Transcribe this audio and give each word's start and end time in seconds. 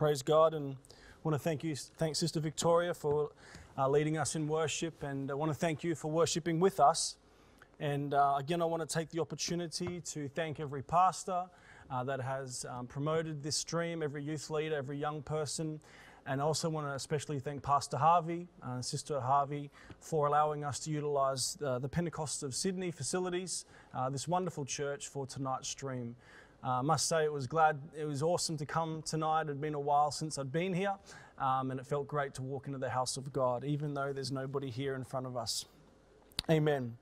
Praise 0.00 0.22
God, 0.22 0.54
and 0.54 0.76
want 1.24 1.34
to 1.34 1.38
thank 1.38 1.62
you, 1.62 1.76
thank 1.76 2.16
Sister 2.16 2.40
Victoria 2.40 2.94
for 2.94 3.32
uh, 3.76 3.86
leading 3.86 4.16
us 4.16 4.34
in 4.34 4.48
worship, 4.48 5.02
and 5.02 5.30
I 5.30 5.34
want 5.34 5.52
to 5.52 5.54
thank 5.54 5.84
you 5.84 5.94
for 5.94 6.10
worshiping 6.10 6.58
with 6.58 6.80
us. 6.80 7.18
And 7.80 8.14
uh, 8.14 8.36
again, 8.38 8.62
I 8.62 8.64
want 8.64 8.80
to 8.80 8.86
take 8.86 9.10
the 9.10 9.20
opportunity 9.20 10.00
to 10.00 10.26
thank 10.28 10.58
every 10.58 10.80
pastor 10.80 11.44
uh, 11.90 12.02
that 12.04 12.18
has 12.18 12.64
um, 12.70 12.86
promoted 12.86 13.42
this 13.42 13.56
stream, 13.56 14.02
every 14.02 14.22
youth 14.22 14.48
leader, 14.48 14.74
every 14.74 14.96
young 14.96 15.20
person, 15.20 15.78
and 16.26 16.40
I 16.40 16.44
also 16.44 16.70
want 16.70 16.86
to 16.86 16.94
especially 16.94 17.38
thank 17.38 17.62
Pastor 17.62 17.98
Harvey, 17.98 18.48
uh, 18.62 18.80
Sister 18.80 19.20
Harvey, 19.20 19.70
for 20.00 20.26
allowing 20.26 20.64
us 20.64 20.78
to 20.80 20.90
utilize 20.90 21.58
uh, 21.62 21.78
the 21.78 21.90
Pentecost 21.90 22.42
of 22.42 22.54
Sydney 22.54 22.90
facilities, 22.90 23.66
uh, 23.94 24.08
this 24.08 24.26
wonderful 24.26 24.64
church 24.64 25.08
for 25.08 25.26
tonight's 25.26 25.68
stream. 25.68 26.16
Uh, 26.62 26.78
I 26.78 26.82
must 26.82 27.08
say 27.08 27.24
it 27.24 27.32
was 27.32 27.46
glad, 27.46 27.78
it 27.98 28.04
was 28.04 28.22
awesome 28.22 28.56
to 28.58 28.66
come 28.66 29.02
tonight. 29.02 29.42
It 29.42 29.48
had 29.48 29.60
been 29.60 29.74
a 29.74 29.80
while 29.80 30.10
since 30.10 30.38
I'd 30.38 30.52
been 30.52 30.74
here, 30.74 30.94
um, 31.38 31.70
and 31.70 31.80
it 31.80 31.86
felt 31.86 32.06
great 32.06 32.34
to 32.34 32.42
walk 32.42 32.66
into 32.66 32.78
the 32.78 32.90
house 32.90 33.16
of 33.16 33.32
God, 33.32 33.64
even 33.64 33.94
though 33.94 34.12
there's 34.12 34.30
nobody 34.30 34.68
here 34.68 34.94
in 34.94 35.04
front 35.04 35.26
of 35.26 35.36
us. 35.36 35.64
Amen. 36.50 36.96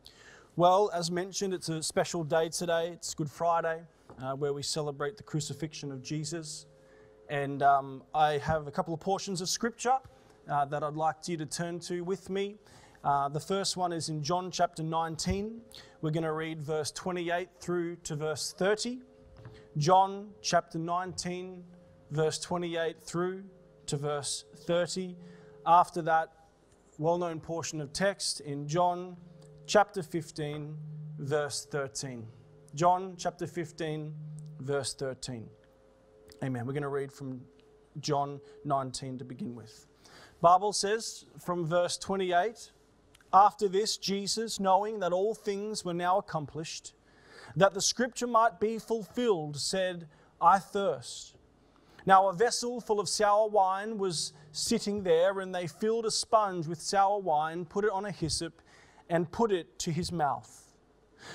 Well, 0.54 0.90
as 0.94 1.10
mentioned, 1.10 1.54
it's 1.54 1.68
a 1.68 1.82
special 1.82 2.22
day 2.22 2.48
today. 2.48 2.90
It's 2.92 3.14
Good 3.14 3.30
Friday, 3.30 3.80
uh, 4.22 4.34
where 4.34 4.52
we 4.52 4.62
celebrate 4.62 5.16
the 5.16 5.22
crucifixion 5.24 5.90
of 5.90 6.02
Jesus. 6.02 6.66
And 7.28 7.62
um, 7.62 8.02
I 8.14 8.38
have 8.38 8.68
a 8.68 8.70
couple 8.70 8.94
of 8.94 9.00
portions 9.00 9.40
of 9.40 9.48
scripture 9.48 9.98
uh, 10.48 10.64
that 10.66 10.82
I'd 10.84 10.94
like 10.94 11.16
you 11.26 11.36
to 11.36 11.46
turn 11.46 11.80
to 11.80 12.02
with 12.02 12.30
me. 12.30 12.56
Uh, 13.04 13.28
the 13.28 13.40
first 13.40 13.76
one 13.76 13.92
is 13.92 14.08
in 14.08 14.22
John 14.22 14.50
chapter 14.50 14.82
19. 14.82 15.60
We're 16.00 16.10
going 16.10 16.24
to 16.24 16.32
read 16.32 16.60
verse 16.60 16.90
28 16.92 17.48
through 17.60 17.96
to 18.04 18.16
verse 18.16 18.54
30. 18.56 18.98
John 19.78 20.30
chapter 20.42 20.76
19, 20.76 21.62
verse 22.10 22.40
28 22.40 23.00
through 23.00 23.44
to 23.86 23.96
verse 23.96 24.44
30. 24.66 25.16
After 25.64 26.02
that, 26.02 26.32
well 26.98 27.16
known 27.16 27.38
portion 27.38 27.80
of 27.80 27.92
text 27.92 28.40
in 28.40 28.66
John 28.66 29.16
chapter 29.66 30.02
15, 30.02 30.76
verse 31.20 31.66
13. 31.70 32.26
John 32.74 33.14
chapter 33.16 33.46
15, 33.46 34.12
verse 34.58 34.94
13. 34.94 35.48
Amen. 36.42 36.66
We're 36.66 36.72
going 36.72 36.82
to 36.82 36.88
read 36.88 37.12
from 37.12 37.40
John 38.00 38.40
19 38.64 39.18
to 39.18 39.24
begin 39.24 39.54
with. 39.54 39.86
Bible 40.40 40.72
says 40.72 41.24
from 41.38 41.64
verse 41.64 41.96
28, 41.98 42.72
after 43.32 43.68
this 43.68 43.96
Jesus, 43.96 44.58
knowing 44.58 44.98
that 45.00 45.12
all 45.12 45.34
things 45.34 45.84
were 45.84 45.94
now 45.94 46.18
accomplished, 46.18 46.94
that 47.56 47.74
the 47.74 47.80
scripture 47.80 48.26
might 48.26 48.60
be 48.60 48.78
fulfilled, 48.78 49.56
said, 49.56 50.08
I 50.40 50.58
thirst. 50.58 51.34
Now, 52.06 52.28
a 52.28 52.32
vessel 52.32 52.80
full 52.80 53.00
of 53.00 53.08
sour 53.08 53.48
wine 53.48 53.98
was 53.98 54.32
sitting 54.52 55.02
there, 55.02 55.40
and 55.40 55.54
they 55.54 55.66
filled 55.66 56.06
a 56.06 56.10
sponge 56.10 56.66
with 56.66 56.80
sour 56.80 57.18
wine, 57.18 57.64
put 57.64 57.84
it 57.84 57.90
on 57.90 58.06
a 58.06 58.10
hyssop, 58.10 58.62
and 59.10 59.30
put 59.30 59.52
it 59.52 59.78
to 59.80 59.90
his 59.90 60.10
mouth. 60.12 60.72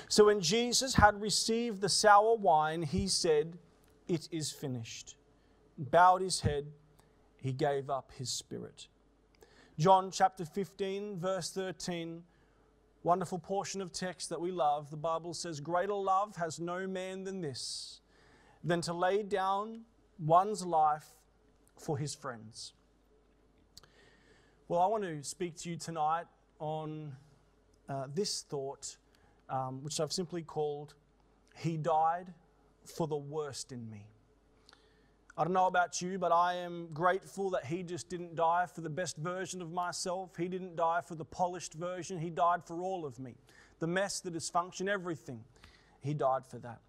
So 0.08 0.26
when 0.26 0.40
Jesus 0.40 0.94
had 0.94 1.20
received 1.20 1.80
the 1.80 1.88
sour 1.88 2.36
wine, 2.36 2.82
he 2.82 3.06
said, 3.06 3.58
It 4.08 4.28
is 4.32 4.50
finished. 4.50 5.16
Bowed 5.76 6.22
his 6.22 6.40
head, 6.40 6.66
he 7.36 7.52
gave 7.52 7.90
up 7.90 8.10
his 8.16 8.30
spirit. 8.30 8.88
John 9.78 10.10
chapter 10.10 10.44
15, 10.44 11.18
verse 11.18 11.50
13 11.50 12.22
wonderful 13.04 13.38
portion 13.38 13.82
of 13.82 13.92
text 13.92 14.30
that 14.30 14.40
we 14.40 14.50
love. 14.50 14.90
The 14.90 14.96
Bible 14.96 15.34
says, 15.34 15.60
Greater 15.60 15.94
love 15.94 16.34
has 16.36 16.58
no 16.58 16.88
man 16.88 17.22
than 17.22 17.40
this, 17.40 18.00
than 18.64 18.80
to 18.80 18.94
lay 18.94 19.22
down 19.22 19.82
one's 20.18 20.64
life 20.64 21.06
for 21.76 21.98
his 21.98 22.14
friends. 22.14 22.72
Well, 24.66 24.80
I 24.80 24.86
want 24.86 25.04
to 25.04 25.22
speak 25.22 25.56
to 25.58 25.70
you 25.70 25.76
tonight 25.76 26.24
on 26.58 27.12
uh, 27.88 28.06
this 28.14 28.40
thought, 28.40 28.96
um, 29.50 29.82
which 29.84 30.00
I've 30.00 30.12
simply 30.12 30.42
called, 30.42 30.94
He 31.56 31.76
died 31.76 32.32
for 32.86 33.06
the 33.06 33.16
worst 33.16 33.70
in 33.70 33.88
me. 33.90 34.06
I 35.36 35.42
don't 35.42 35.52
know 35.52 35.66
about 35.66 36.00
you, 36.00 36.16
but 36.16 36.30
I 36.30 36.54
am 36.54 36.88
grateful 36.92 37.50
that 37.50 37.64
He 37.64 37.82
just 37.82 38.08
didn't 38.08 38.36
die 38.36 38.66
for 38.72 38.82
the 38.82 38.90
best 38.90 39.16
version 39.16 39.60
of 39.60 39.72
myself. 39.72 40.36
He 40.36 40.46
didn't 40.46 40.76
die 40.76 41.00
for 41.00 41.16
the 41.16 41.24
polished 41.24 41.74
version. 41.74 42.20
He 42.20 42.30
died 42.30 42.64
for 42.64 42.80
all 42.80 43.04
of 43.04 43.18
me. 43.18 43.34
The 43.80 43.88
mess, 43.88 44.20
the 44.20 44.30
dysfunction, 44.30 44.88
everything. 44.88 45.40
He 46.00 46.14
died 46.14 46.46
for 46.46 46.58
that. 46.58 46.80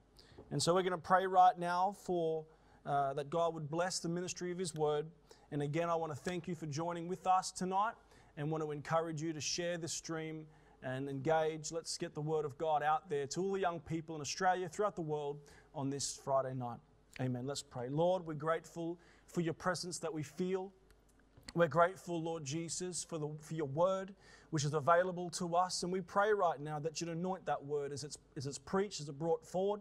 And 0.52 0.62
so 0.62 0.76
we're 0.76 0.84
going 0.84 0.92
to 0.92 0.98
pray 1.00 1.26
right 1.26 1.58
now 1.58 1.96
for 2.04 2.46
uh, 2.86 3.14
that 3.14 3.32
God 3.32 3.56
would 3.56 3.68
bless 3.68 3.98
the 3.98 4.10
ministry 4.10 4.52
of 4.52 4.60
His 4.60 4.76
word. 4.76 5.08
And 5.52 5.64
again, 5.64 5.90
I 5.90 5.96
want 5.96 6.14
to 6.14 6.20
thank 6.20 6.48
you 6.48 6.54
for 6.54 6.68
joining 6.68 7.08
with 7.08 7.26
us 7.26 7.52
tonight 7.52 7.94
and 8.38 8.52
want 8.52 8.64
to 8.64 8.72
encourage 8.72 9.24
you 9.24 9.34
to 9.34 9.42
share 9.42 9.80
this 9.80 9.94
stream 9.94 10.46
and 10.84 11.10
engage. 11.10 11.72
Let's 11.72 11.98
get 11.98 12.14
the 12.14 12.22
word 12.22 12.46
of 12.46 12.60
God 12.60 12.84
out 12.84 13.10
there 13.10 13.26
to 13.26 13.42
all 13.42 13.54
the 13.54 13.60
young 13.60 13.80
people 13.80 14.14
in 14.14 14.22
Australia, 14.22 14.70
throughout 14.70 14.96
the 14.96 15.02
world 15.02 15.40
on 15.74 15.90
this 15.90 16.22
Friday 16.24 16.54
night. 16.54 16.78
Amen. 17.22 17.48
Let's 17.48 17.62
pray. 17.62 17.88
Lord, 17.88 18.26
we're 18.26 18.34
grateful 18.34 19.00
for 19.28 19.40
your 19.40 19.54
presence 19.54 20.00
that 20.00 20.14
we 20.14 20.22
feel. 20.22 20.74
We're 21.54 21.70
grateful, 21.70 22.22
Lord 22.22 22.44
Jesus, 22.44 23.06
for, 23.06 23.18
the, 23.18 23.30
for 23.40 23.54
your 23.54 23.68
word, 23.68 24.14
which 24.50 24.66
is 24.66 24.74
available 24.74 25.30
to 25.32 25.56
us. 25.56 25.84
And 25.84 25.92
we 25.94 26.02
pray 26.02 26.34
right 26.34 26.60
now 26.60 26.78
that 26.80 27.00
you'd 27.00 27.10
anoint 27.10 27.46
that 27.46 27.64
word 27.64 27.94
as 27.94 28.04
it's, 28.04 28.18
as 28.36 28.46
it's 28.46 28.58
preached, 28.58 29.00
as 29.00 29.08
it's 29.08 29.18
brought 29.18 29.46
forward, 29.46 29.80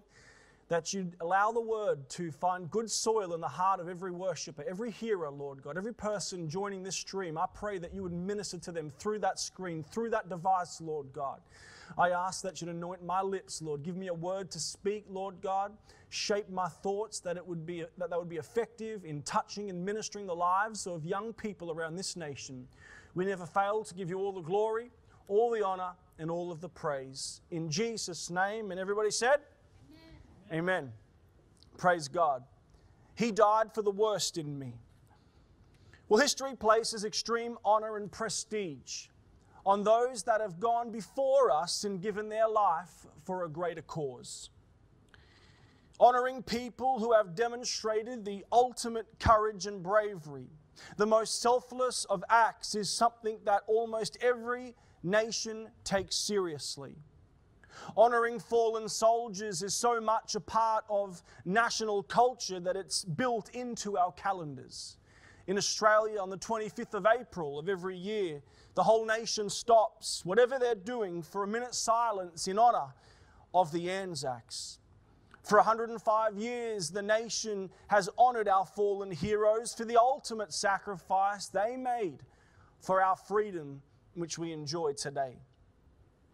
that 0.68 0.92
you'd 0.92 1.16
allow 1.20 1.52
the 1.52 1.60
word 1.60 2.08
to 2.08 2.30
find 2.30 2.70
good 2.70 2.90
soil 2.90 3.34
in 3.34 3.40
the 3.40 3.48
heart 3.48 3.80
of 3.80 3.88
every 3.88 4.10
worshiper, 4.10 4.64
every 4.68 4.90
hearer, 4.90 5.30
Lord 5.30 5.62
God, 5.62 5.76
every 5.76 5.92
person 5.94 6.48
joining 6.48 6.82
this 6.82 6.96
stream. 6.96 7.36
I 7.36 7.46
pray 7.52 7.78
that 7.78 7.92
you 7.94 8.02
would 8.02 8.12
minister 8.12 8.58
to 8.58 8.72
them 8.72 8.90
through 8.90 9.18
that 9.20 9.38
screen, 9.38 9.82
through 9.82 10.10
that 10.10 10.28
device, 10.28 10.80
Lord 10.80 11.12
God. 11.12 11.40
I 11.98 12.10
ask 12.10 12.42
that 12.42 12.60
you'd 12.60 12.70
anoint 12.70 13.04
my 13.04 13.20
lips, 13.20 13.60
Lord. 13.60 13.82
Give 13.82 13.96
me 13.96 14.08
a 14.08 14.14
word 14.14 14.50
to 14.52 14.58
speak, 14.58 15.04
Lord 15.08 15.40
God. 15.42 15.72
Shape 16.08 16.48
my 16.48 16.68
thoughts 16.68 17.20
that 17.20 17.36
it 17.36 17.46
would 17.46 17.66
be 17.66 17.84
that 17.98 18.10
they 18.10 18.16
would 18.16 18.28
be 18.28 18.36
effective 18.36 19.04
in 19.04 19.22
touching 19.22 19.68
and 19.68 19.84
ministering 19.84 20.26
the 20.26 20.34
lives 20.34 20.86
of 20.86 21.04
young 21.04 21.32
people 21.32 21.70
around 21.72 21.96
this 21.96 22.16
nation. 22.16 22.66
We 23.14 23.26
never 23.26 23.46
fail 23.46 23.84
to 23.84 23.94
give 23.94 24.10
you 24.10 24.18
all 24.18 24.32
the 24.32 24.40
glory, 24.40 24.90
all 25.28 25.50
the 25.50 25.64
honor, 25.64 25.92
and 26.18 26.30
all 26.30 26.50
of 26.50 26.60
the 26.60 26.68
praise. 26.68 27.42
In 27.50 27.70
Jesus' 27.70 28.30
name. 28.30 28.70
And 28.70 28.80
everybody 28.80 29.10
said, 29.10 29.40
Amen. 30.54 30.92
Praise 31.78 32.06
God. 32.06 32.44
He 33.16 33.32
died 33.32 33.74
for 33.74 33.82
the 33.82 33.90
worst 33.90 34.38
in 34.38 34.56
me. 34.56 34.74
Well, 36.08 36.20
history 36.20 36.54
places 36.54 37.04
extreme 37.04 37.58
honor 37.64 37.96
and 37.96 38.10
prestige 38.10 39.06
on 39.66 39.82
those 39.82 40.22
that 40.24 40.40
have 40.40 40.60
gone 40.60 40.92
before 40.92 41.50
us 41.50 41.82
and 41.82 42.00
given 42.00 42.28
their 42.28 42.48
life 42.48 43.06
for 43.24 43.42
a 43.44 43.48
greater 43.48 43.82
cause. 43.82 44.50
Honoring 45.98 46.42
people 46.42 47.00
who 47.00 47.12
have 47.12 47.34
demonstrated 47.34 48.24
the 48.24 48.44
ultimate 48.52 49.06
courage 49.18 49.66
and 49.66 49.82
bravery. 49.82 50.46
The 50.98 51.06
most 51.06 51.40
selfless 51.40 52.04
of 52.04 52.22
acts 52.28 52.76
is 52.76 52.88
something 52.88 53.38
that 53.44 53.62
almost 53.66 54.18
every 54.20 54.76
nation 55.02 55.68
takes 55.82 56.14
seriously. 56.14 56.94
Honoring 57.96 58.38
fallen 58.38 58.88
soldiers 58.88 59.62
is 59.62 59.74
so 59.74 60.00
much 60.00 60.34
a 60.34 60.40
part 60.40 60.84
of 60.88 61.22
national 61.44 62.02
culture 62.02 62.60
that 62.60 62.76
it's 62.76 63.04
built 63.04 63.50
into 63.50 63.96
our 63.96 64.12
calendars. 64.12 64.96
In 65.46 65.58
Australia, 65.58 66.20
on 66.20 66.30
the 66.30 66.38
25th 66.38 66.94
of 66.94 67.06
April 67.06 67.58
of 67.58 67.68
every 67.68 67.96
year, 67.96 68.40
the 68.74 68.82
whole 68.82 69.04
nation 69.04 69.50
stops, 69.50 70.24
whatever 70.24 70.58
they're 70.58 70.74
doing, 70.74 71.22
for 71.22 71.42
a 71.42 71.46
minute's 71.46 71.78
silence 71.78 72.48
in 72.48 72.58
honor 72.58 72.94
of 73.52 73.70
the 73.70 73.90
Anzacs. 73.90 74.78
For 75.42 75.58
105 75.58 76.38
years, 76.38 76.90
the 76.90 77.02
nation 77.02 77.68
has 77.88 78.08
honored 78.16 78.48
our 78.48 78.64
fallen 78.64 79.10
heroes 79.10 79.74
for 79.74 79.84
the 79.84 80.00
ultimate 80.00 80.54
sacrifice 80.54 81.48
they 81.48 81.76
made 81.76 82.22
for 82.80 83.02
our 83.02 83.16
freedom, 83.16 83.82
which 84.14 84.38
we 84.38 84.52
enjoy 84.52 84.94
today. 84.94 85.36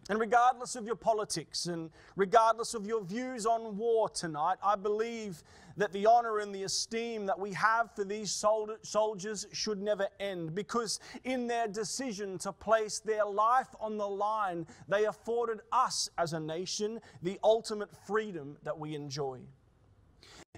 And 0.09 0.19
regardless 0.19 0.75
of 0.75 0.85
your 0.85 0.95
politics 0.95 1.67
and 1.67 1.91
regardless 2.15 2.73
of 2.73 2.87
your 2.87 3.03
views 3.03 3.45
on 3.45 3.77
war 3.77 4.09
tonight, 4.09 4.57
I 4.63 4.75
believe 4.75 5.43
that 5.77 5.93
the 5.93 6.05
honor 6.05 6.39
and 6.39 6.53
the 6.53 6.63
esteem 6.63 7.25
that 7.27 7.39
we 7.39 7.53
have 7.53 7.95
for 7.95 8.03
these 8.03 8.31
soldiers 8.31 9.47
should 9.53 9.81
never 9.81 10.07
end 10.19 10.53
because 10.53 10.99
in 11.23 11.47
their 11.47 11.67
decision 11.67 12.37
to 12.39 12.51
place 12.51 12.99
their 12.99 13.25
life 13.25 13.69
on 13.79 13.97
the 13.97 14.07
line, 14.07 14.65
they 14.87 15.05
afforded 15.05 15.61
us 15.71 16.09
as 16.17 16.33
a 16.33 16.39
nation 16.39 16.99
the 17.21 17.39
ultimate 17.43 17.89
freedom 18.05 18.57
that 18.63 18.77
we 18.77 18.95
enjoy 18.95 19.39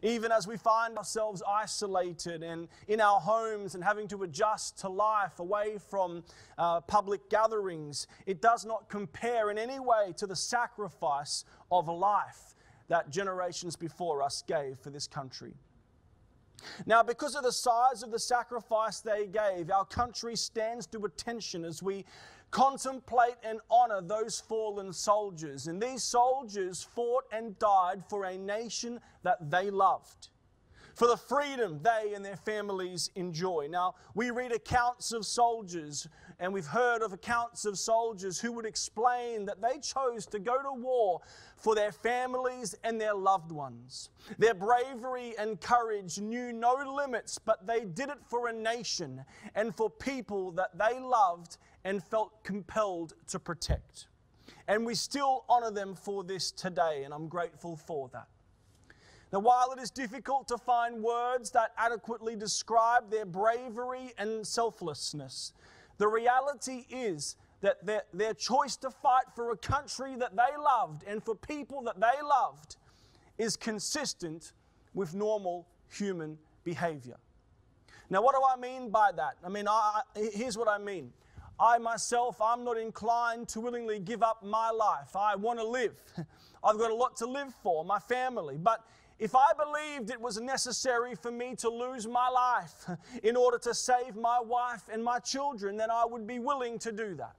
even 0.03 0.31
as 0.31 0.45
we 0.45 0.57
find 0.57 0.97
ourselves 0.97 1.41
isolated 1.47 2.43
and 2.43 2.67
in 2.87 2.99
our 2.99 3.19
homes 3.19 3.73
and 3.73 3.83
having 3.83 4.07
to 4.09 4.23
adjust 4.23 4.77
to 4.79 4.89
life 4.89 5.39
away 5.39 5.77
from 5.89 6.23
uh, 6.57 6.81
public 6.81 7.29
gatherings, 7.29 8.05
it 8.25 8.41
does 8.41 8.65
not 8.65 8.89
compare 8.89 9.49
in 9.49 9.57
any 9.57 9.79
way 9.79 10.13
to 10.17 10.27
the 10.27 10.35
sacrifice 10.35 11.45
of 11.71 11.87
life 11.87 12.55
that 12.89 13.09
generations 13.09 13.77
before 13.77 14.21
us 14.21 14.43
gave 14.45 14.77
for 14.77 14.89
this 14.89 15.07
country. 15.07 15.53
Now, 16.85 17.03
because 17.03 17.35
of 17.35 17.43
the 17.43 17.51
size 17.51 18.03
of 18.03 18.11
the 18.11 18.19
sacrifice 18.19 18.99
they 18.99 19.27
gave, 19.27 19.71
our 19.71 19.85
country 19.85 20.35
stands 20.35 20.85
to 20.87 21.05
attention 21.05 21.65
as 21.65 21.81
we 21.81 22.05
contemplate 22.53 23.35
and 23.43 23.59
honor 23.69 23.99
those 23.99 24.39
fallen 24.39 24.93
soldiers. 24.93 25.67
And 25.67 25.81
these 25.81 26.03
soldiers 26.03 26.83
fought 26.83 27.23
and 27.33 27.57
died 27.57 28.03
for 28.07 28.25
a 28.25 28.37
nation 28.37 28.99
that 29.23 29.49
they 29.49 29.71
loved 29.71 30.29
for 30.93 31.07
the 31.07 31.17
freedom 31.17 31.79
they 31.81 32.13
and 32.13 32.23
their 32.23 32.35
families 32.35 33.09
enjoy. 33.15 33.67
Now, 33.69 33.95
we 34.13 34.31
read 34.31 34.51
accounts 34.51 35.11
of 35.11 35.25
soldiers, 35.25 36.07
and 36.39 36.53
we've 36.53 36.65
heard 36.65 37.01
of 37.01 37.13
accounts 37.13 37.65
of 37.65 37.77
soldiers 37.77 38.39
who 38.39 38.51
would 38.51 38.65
explain 38.65 39.45
that 39.45 39.61
they 39.61 39.79
chose 39.79 40.25
to 40.27 40.39
go 40.39 40.61
to 40.61 40.73
war 40.73 41.21
for 41.57 41.75
their 41.75 41.91
families 41.91 42.75
and 42.83 42.99
their 42.99 43.15
loved 43.15 43.51
ones. 43.51 44.09
Their 44.37 44.53
bravery 44.53 45.33
and 45.37 45.59
courage 45.59 46.19
knew 46.19 46.53
no 46.53 46.73
limits, 46.73 47.39
but 47.39 47.65
they 47.65 47.85
did 47.85 48.09
it 48.09 48.19
for 48.29 48.47
a 48.47 48.53
nation 48.53 49.23
and 49.55 49.75
for 49.75 49.89
people 49.89 50.51
that 50.51 50.77
they 50.77 50.99
loved 50.99 51.57
and 51.83 52.03
felt 52.03 52.43
compelled 52.43 53.13
to 53.27 53.39
protect. 53.39 54.07
And 54.67 54.85
we 54.85 54.95
still 54.95 55.43
honor 55.49 55.71
them 55.71 55.95
for 55.95 56.23
this 56.23 56.51
today, 56.51 57.03
and 57.03 57.13
I'm 57.13 57.27
grateful 57.27 57.75
for 57.75 58.09
that. 58.13 58.27
Now, 59.33 59.39
while 59.39 59.73
it 59.75 59.81
is 59.81 59.89
difficult 59.89 60.47
to 60.49 60.59
find 60.59 61.01
words 61.01 61.49
that 61.51 61.71
adequately 61.75 62.35
describe 62.35 63.09
their 63.09 63.25
bravery 63.25 64.13
and 64.19 64.45
selflessness, 64.45 65.53
the 65.97 66.07
reality 66.07 66.85
is 66.91 67.35
that 67.61 67.83
their, 67.83 68.03
their 68.13 68.35
choice 68.35 68.75
to 68.77 68.91
fight 68.91 69.25
for 69.35 69.51
a 69.51 69.57
country 69.57 70.15
that 70.17 70.35
they 70.35 70.55
loved 70.55 71.03
and 71.07 71.23
for 71.23 71.33
people 71.33 71.81
that 71.81 71.99
they 71.99 72.21
loved 72.23 72.75
is 73.39 73.57
consistent 73.57 74.53
with 74.93 75.15
normal 75.15 75.67
human 75.89 76.37
behavior. 76.63 77.17
Now, 78.11 78.21
what 78.21 78.35
do 78.35 78.41
I 78.47 78.55
mean 78.55 78.91
by 78.91 79.11
that? 79.15 79.37
I 79.43 79.49
mean, 79.49 79.67
I, 79.67 80.01
here's 80.15 80.59
what 80.59 80.67
I 80.67 80.77
mean. 80.77 81.11
I 81.59 81.77
myself, 81.77 82.41
I'm 82.41 82.63
not 82.63 82.77
inclined 82.77 83.47
to 83.49 83.61
willingly 83.61 83.99
give 83.99 84.23
up 84.23 84.43
my 84.43 84.71
life. 84.71 85.15
I 85.15 85.35
want 85.35 85.59
to 85.59 85.65
live. 85.65 85.95
I've 86.63 86.77
got 86.77 86.91
a 86.91 86.95
lot 86.95 87.15
to 87.17 87.25
live 87.25 87.53
for, 87.61 87.85
my 87.85 87.99
family. 87.99 88.57
But 88.57 88.83
if 89.19 89.35
I 89.35 89.51
believed 89.57 90.09
it 90.09 90.19
was 90.19 90.39
necessary 90.39 91.15
for 91.15 91.31
me 91.31 91.55
to 91.57 91.69
lose 91.69 92.07
my 92.07 92.29
life 92.29 92.89
in 93.23 93.35
order 93.35 93.57
to 93.59 93.73
save 93.73 94.15
my 94.15 94.39
wife 94.39 94.83
and 94.91 95.03
my 95.03 95.19
children, 95.19 95.77
then 95.77 95.91
I 95.91 96.05
would 96.05 96.25
be 96.25 96.39
willing 96.39 96.79
to 96.79 96.91
do 96.91 97.15
that. 97.15 97.35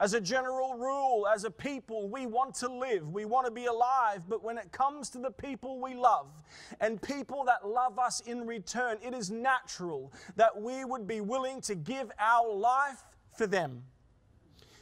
As 0.00 0.14
a 0.14 0.20
general 0.20 0.74
rule, 0.74 1.26
as 1.32 1.44
a 1.44 1.50
people, 1.50 2.08
we 2.08 2.26
want 2.26 2.54
to 2.56 2.68
live, 2.68 3.12
we 3.12 3.24
want 3.24 3.46
to 3.46 3.52
be 3.52 3.66
alive, 3.66 4.22
but 4.28 4.42
when 4.42 4.56
it 4.56 4.72
comes 4.72 5.10
to 5.10 5.18
the 5.18 5.30
people 5.30 5.80
we 5.80 5.94
love 5.94 6.42
and 6.80 7.00
people 7.00 7.44
that 7.44 7.68
love 7.68 7.98
us 7.98 8.20
in 8.20 8.46
return, 8.46 8.98
it 9.02 9.14
is 9.14 9.30
natural 9.30 10.12
that 10.36 10.60
we 10.60 10.84
would 10.84 11.06
be 11.06 11.20
willing 11.20 11.60
to 11.62 11.74
give 11.74 12.10
our 12.18 12.52
life 12.52 13.02
for 13.36 13.46
them. 13.46 13.84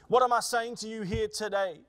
What 0.09 0.23
am 0.23 0.33
I 0.33 0.41
saying 0.41 0.77
to 0.77 0.89
you 0.89 1.03
here 1.03 1.29
today? 1.29 1.81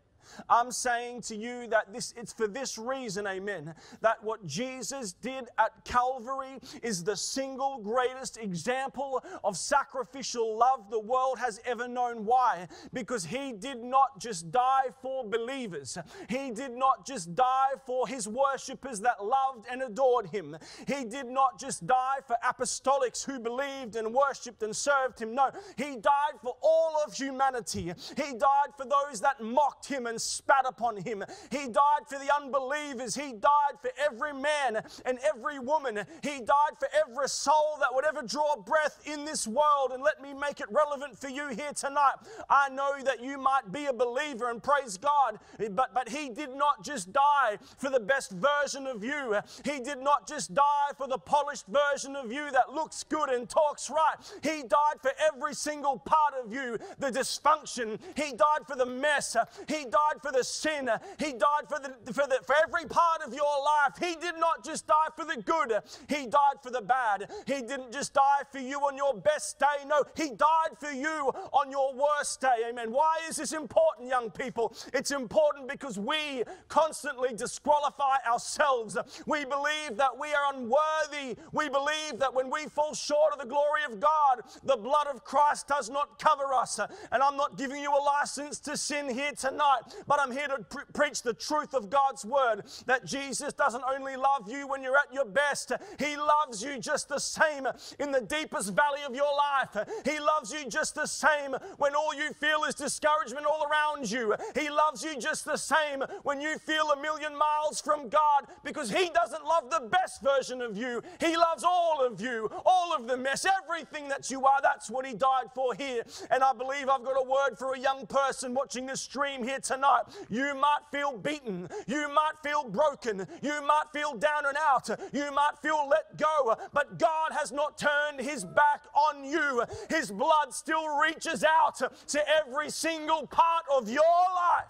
I'm 0.50 0.72
saying 0.72 1.22
to 1.24 1.36
you 1.36 1.68
that 1.68 1.94
this 1.94 2.14
it's 2.18 2.34
for 2.34 2.48
this 2.48 2.78
reason, 2.78 3.28
amen, 3.28 3.74
that 4.02 4.24
what 4.24 4.46
Jesus 4.46 5.14
did 5.14 5.46
at 5.58 5.86
Calvary 5.86 6.60
is 6.84 7.04
the 7.04 7.16
single 7.16 7.80
greatest 7.80 8.38
example 8.38 9.24
of 9.44 9.58
sacrificial 9.58 10.58
love 10.58 10.90
the 10.90 11.00
world 11.00 11.40
has 11.40 11.60
ever 11.66 11.88
known. 11.88 12.26
Why? 12.26 12.68
Because 12.94 13.26
he 13.26 13.52
did 13.54 13.84
not 13.84 14.20
just 14.20 14.52
die 14.52 14.90
for 15.02 15.28
believers. 15.28 15.98
He 16.30 16.52
did 16.52 16.72
not 16.72 17.06
just 17.06 17.36
die 17.36 17.72
for 17.86 18.08
his 18.08 18.28
worshippers 18.28 19.00
that 19.02 19.24
loved 19.24 19.66
and 19.70 19.82
adored 19.82 20.28
him. 20.28 20.58
He 20.88 21.06
did 21.06 21.28
not 21.28 21.60
just 21.60 21.86
die 21.88 22.18
for 22.26 22.36
apostolics 22.44 23.24
who 23.24 23.40
believed 23.40 23.96
and 23.96 24.14
worshiped 24.14 24.64
and 24.64 24.76
served 24.76 25.20
him. 25.20 25.34
No, 25.34 25.52
he 25.78 25.96
died 25.98 26.40
for 26.42 26.56
all 26.62 27.02
of 27.06 27.14
humanity. 27.14 27.94
He 28.16 28.34
died 28.34 28.72
for 28.78 28.86
those 28.86 29.22
that 29.22 29.42
mocked 29.42 29.88
him 29.88 30.06
and 30.06 30.21
spat 30.22 30.66
upon 30.68 30.98
him. 30.98 31.24
He 31.50 31.68
died 31.68 32.08
for 32.08 32.18
the 32.20 32.34
unbelievers. 32.34 33.16
He 33.16 33.34
died 33.34 33.80
for 33.82 33.92
every 34.04 34.34
man 34.34 34.82
and 35.06 35.20
every 35.20 35.60
woman. 35.60 36.06
He 36.22 36.40
died 36.40 36.78
for 36.80 36.88
every 36.94 37.30
soul 37.30 37.78
that 37.80 37.94
would 37.94 38.06
ever 38.06 38.22
draw 38.22 38.56
breath 38.56 39.02
in 39.06 39.26
this 39.26 39.48
world. 39.48 39.92
And 39.94 40.04
let 40.04 40.22
me 40.22 40.34
make 40.34 40.60
it 40.60 40.68
relevant 40.72 41.18
for 41.18 41.30
you 41.30 41.50
here 41.50 41.74
tonight. 41.74 42.16
I 42.50 42.70
know 42.70 43.02
that 43.04 43.24
you 43.24 43.38
might 43.38 43.72
be 43.72 43.86
a 43.86 43.94
believer 43.94 44.50
and 44.50 44.62
praise 44.62 44.98
God, 44.98 45.40
but, 45.72 45.94
but 45.94 46.10
He 46.10 46.30
did 46.30 46.54
not 46.56 46.84
just 46.84 47.12
die 47.12 47.58
for 47.78 47.90
the 47.90 48.00
best 48.00 48.32
version 48.32 48.88
of 48.88 49.04
you. 49.04 49.38
He 49.64 49.80
did 49.80 50.00
not 50.00 50.28
just 50.28 50.54
die 50.54 50.92
for 50.98 51.08
the 51.08 51.18
polished 51.18 51.66
version 51.68 52.16
of 52.16 52.32
you 52.32 52.52
that 52.52 52.74
looks 52.74 53.04
good 53.04 53.30
and 53.30 53.48
talks 53.50 53.90
right. 53.90 54.16
He 54.42 54.64
died 54.64 55.02
for 55.02 55.12
every 55.34 55.54
single 55.54 56.00
part 56.00 56.34
of 56.44 56.54
you, 56.54 56.78
the 57.00 57.12
dysfunction. 57.12 58.00
He 58.16 58.32
died 58.32 58.68
for 58.68 58.76
the 58.76 58.86
mess. 58.86 59.36
He 59.68 59.86
died 59.86 60.11
died 60.12 60.22
for 60.22 60.32
the 60.32 60.44
sin. 60.44 60.90
He 61.20 61.34
died 61.34 61.68
for, 61.68 61.80
the, 61.80 62.14
for, 62.14 62.28
the, 62.28 62.40
for 62.46 62.56
every 62.64 62.88
part 62.88 63.22
of 63.26 63.34
your 63.34 63.44
life. 63.44 63.98
He 64.00 64.16
did 64.16 64.40
not 64.40 64.64
just 64.64 64.88
die 64.88 64.94
for 65.16 65.26
the 65.26 65.42
good, 65.42 65.74
He 66.08 66.28
died 66.28 66.62
for 66.64 66.72
the 66.72 66.82
bad. 66.82 67.32
He 67.46 67.62
didn't 67.62 67.92
just 67.92 68.14
die 68.14 68.42
for 68.52 68.60
you 68.60 68.80
on 68.80 68.98
your 68.98 69.14
best 69.14 69.60
day. 69.60 69.86
No, 69.88 70.04
He 70.16 70.30
died 70.30 70.78
for 70.80 70.92
you 70.92 71.32
on 71.54 71.72
your 71.72 71.94
worst 71.94 72.42
day. 72.42 72.70
Amen. 72.70 72.92
Why 72.92 73.20
is 73.30 73.38
this 73.38 73.54
important, 73.54 74.10
young 74.10 74.30
people? 74.32 74.74
It's 74.94 75.12
important 75.12 75.68
because 75.68 75.98
we 76.00 76.44
constantly 76.68 77.34
disqualify 77.36 78.18
ourselves. 78.30 78.98
We 79.26 79.46
believe 79.46 79.98
that 79.98 80.18
we 80.20 80.30
are 80.30 80.54
unworthy. 80.54 81.38
We 81.52 81.70
believe 81.70 82.20
that 82.20 82.34
when 82.34 82.50
we 82.50 82.66
fall 82.66 82.94
short 82.94 83.34
of 83.34 83.40
the 83.40 83.46
glory 83.46 83.84
of 83.90 84.00
God, 84.00 84.42
the 84.64 84.78
blood 84.78 85.08
of 85.08 85.24
Christ 85.24 85.68
does 85.68 85.90
not 85.90 86.20
cover 86.20 86.54
us. 86.54 86.80
And 87.12 87.24
I'm 87.24 87.38
not 87.38 87.58
giving 87.58 87.82
you 87.82 87.92
a 87.92 88.02
license 88.02 88.60
to 88.62 88.78
sin 88.78 89.10
here 89.10 89.32
tonight 89.32 89.82
but 90.08 90.20
I'm 90.20 90.32
here 90.32 90.48
to 90.48 90.64
pre- 90.70 90.84
preach 90.94 91.22
the 91.22 91.34
truth 91.34 91.74
of 91.74 91.90
God's 91.90 92.26
word 92.26 92.64
that 92.86 93.06
Jesus 93.06 93.54
doesn't 93.54 93.84
only 93.90 94.16
love 94.16 94.48
you 94.48 94.68
when 94.68 94.82
you're 94.82 94.98
at 94.98 95.14
your 95.14 95.26
best, 95.26 95.72
He 96.00 96.16
loves 96.18 96.64
you 96.64 96.80
just 96.80 97.10
the 97.10 97.20
same 97.20 97.68
in 98.00 98.12
the 98.12 98.22
deepest 98.22 98.74
valley 98.74 99.02
of 99.08 99.16
your 99.16 99.32
life. 99.36 99.88
He 100.06 100.20
loves 100.20 100.52
you 100.52 100.70
just 100.70 100.96
the 100.96 101.06
same 101.06 101.56
when 101.78 101.96
all 101.96 102.14
you 102.14 102.34
feel 102.34 102.64
is 102.64 102.76
discouragement 102.76 103.46
all 103.46 103.68
around 103.68 104.10
you. 104.10 104.36
He 104.56 104.70
loves 104.70 105.04
you 105.04 105.20
just 105.20 105.46
the 105.46 105.58
same 105.58 106.04
when 106.24 106.42
you 106.42 106.58
feel 106.58 106.92
a 106.92 107.02
million 107.02 107.38
miles 107.38 107.82
from 107.82 108.10
God 108.10 108.48
because 108.64 108.90
He 108.92 109.10
doesn't 109.10 109.46
love 109.46 109.70
the 109.70 109.88
best 109.90 110.22
version 110.22 110.62
of 110.62 110.78
you. 110.78 111.02
He 111.20 111.36
loves 111.36 111.64
all 111.64 112.06
of 112.06 112.22
you, 112.22 112.50
all 112.66 112.96
of 112.96 113.08
the 113.08 113.18
mess, 113.18 113.46
everything 113.64 114.08
that 114.10 114.30
you 114.30 114.46
are. 114.46 114.62
That's 114.62 114.90
what 114.90 115.06
He 115.06 115.14
died 115.14 115.52
for 115.54 115.74
here. 115.76 116.04
And 116.30 116.44
I 116.44 116.54
believe 116.54 116.90
I've 116.90 117.04
got 117.04 117.20
a 117.20 117.28
word 117.28 117.58
for 117.58 117.74
a 117.74 117.80
young 117.80 118.06
person 118.06 118.54
watching 118.54 118.86
this 118.86 119.02
stream 119.02 119.44
here 119.44 119.60
tonight 119.60 119.81
tonight. 119.82 120.04
You 120.30 120.56
might 120.56 120.82
feel 120.92 121.18
beaten. 121.18 121.68
You 121.88 122.08
might 122.10 122.34
feel 122.44 122.64
broken. 122.70 123.26
You 123.42 123.62
might 123.66 123.86
feel 123.94 124.14
down 124.14 124.46
and 124.46 124.58
out. 124.58 124.90
You 125.14 125.32
might 125.32 125.58
feel 125.62 125.88
let 125.90 126.18
go. 126.18 126.56
But 126.74 127.00
God 127.00 127.32
has 127.32 127.52
not 127.52 127.78
turned 127.78 128.20
his 128.20 128.44
back 128.44 128.84
on 128.94 129.24
you. 129.24 129.64
His 129.90 130.12
blood 130.12 130.54
still 130.54 130.98
reaches 130.98 131.44
out 131.44 131.82
to 132.08 132.24
every 132.30 132.70
single 132.70 133.28
part 133.28 133.66
of 133.76 133.90
your 133.90 134.04
life. 134.36 134.66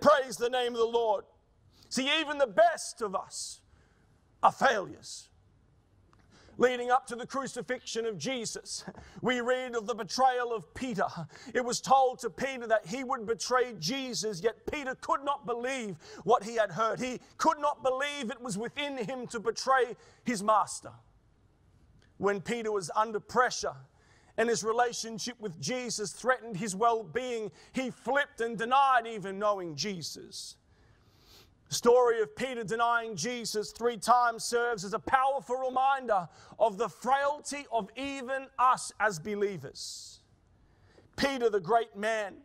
Praise 0.00 0.36
the 0.36 0.48
name 0.48 0.72
of 0.72 0.78
the 0.78 0.84
Lord. 0.84 1.24
See, 1.88 2.08
even 2.20 2.38
the 2.38 2.46
best 2.46 3.02
of 3.02 3.14
us 3.14 3.60
are 4.42 4.52
failures 4.52 5.29
leading 6.60 6.90
up 6.90 7.06
to 7.06 7.16
the 7.16 7.26
crucifixion 7.26 8.04
of 8.04 8.18
Jesus. 8.18 8.84
We 9.22 9.40
read 9.40 9.74
of 9.74 9.86
the 9.86 9.94
betrayal 9.94 10.52
of 10.52 10.72
Peter. 10.74 11.06
It 11.54 11.64
was 11.64 11.80
told 11.80 12.20
to 12.20 12.30
Peter 12.30 12.66
that 12.66 12.86
he 12.86 13.02
would 13.02 13.26
betray 13.26 13.74
Jesus, 13.78 14.42
yet 14.42 14.66
Peter 14.70 14.94
could 14.94 15.24
not 15.24 15.46
believe 15.46 15.96
what 16.22 16.44
he 16.44 16.56
had 16.56 16.70
heard. 16.70 17.00
He 17.00 17.18
could 17.38 17.58
not 17.58 17.82
believe 17.82 18.30
it 18.30 18.40
was 18.40 18.58
within 18.58 18.98
him 18.98 19.26
to 19.28 19.40
betray 19.40 19.96
his 20.24 20.42
master. 20.42 20.92
When 22.18 22.42
Peter 22.42 22.70
was 22.70 22.90
under 22.94 23.18
pressure, 23.18 23.74
and 24.36 24.48
his 24.48 24.62
relationship 24.62 25.38
with 25.40 25.60
Jesus 25.60 26.12
threatened 26.12 26.56
his 26.56 26.76
well 26.76 27.02
being, 27.02 27.50
he 27.72 27.90
flipped 27.90 28.40
and 28.40 28.56
denied 28.56 29.06
even 29.06 29.38
knowing 29.38 29.74
Jesus. 29.74 30.56
The 31.70 31.76
story 31.76 32.20
of 32.20 32.34
Peter 32.34 32.64
denying 32.64 33.14
Jesus 33.14 33.70
three 33.70 33.96
times 33.96 34.42
serves 34.42 34.84
as 34.84 34.92
a 34.92 34.98
powerful 34.98 35.56
reminder 35.56 36.28
of 36.58 36.78
the 36.78 36.88
frailty 36.88 37.64
of 37.70 37.88
even 37.94 38.48
us 38.58 38.90
as 38.98 39.20
believers. 39.20 40.18
Peter, 41.16 41.48
the 41.48 41.60
great 41.60 41.94
man, 41.94 42.38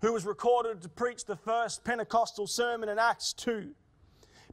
who 0.00 0.14
was 0.14 0.24
recorded 0.24 0.80
to 0.80 0.88
preach 0.88 1.26
the 1.26 1.36
first 1.36 1.84
Pentecostal 1.84 2.46
sermon 2.46 2.88
in 2.88 2.98
Acts 2.98 3.34
2. 3.34 3.74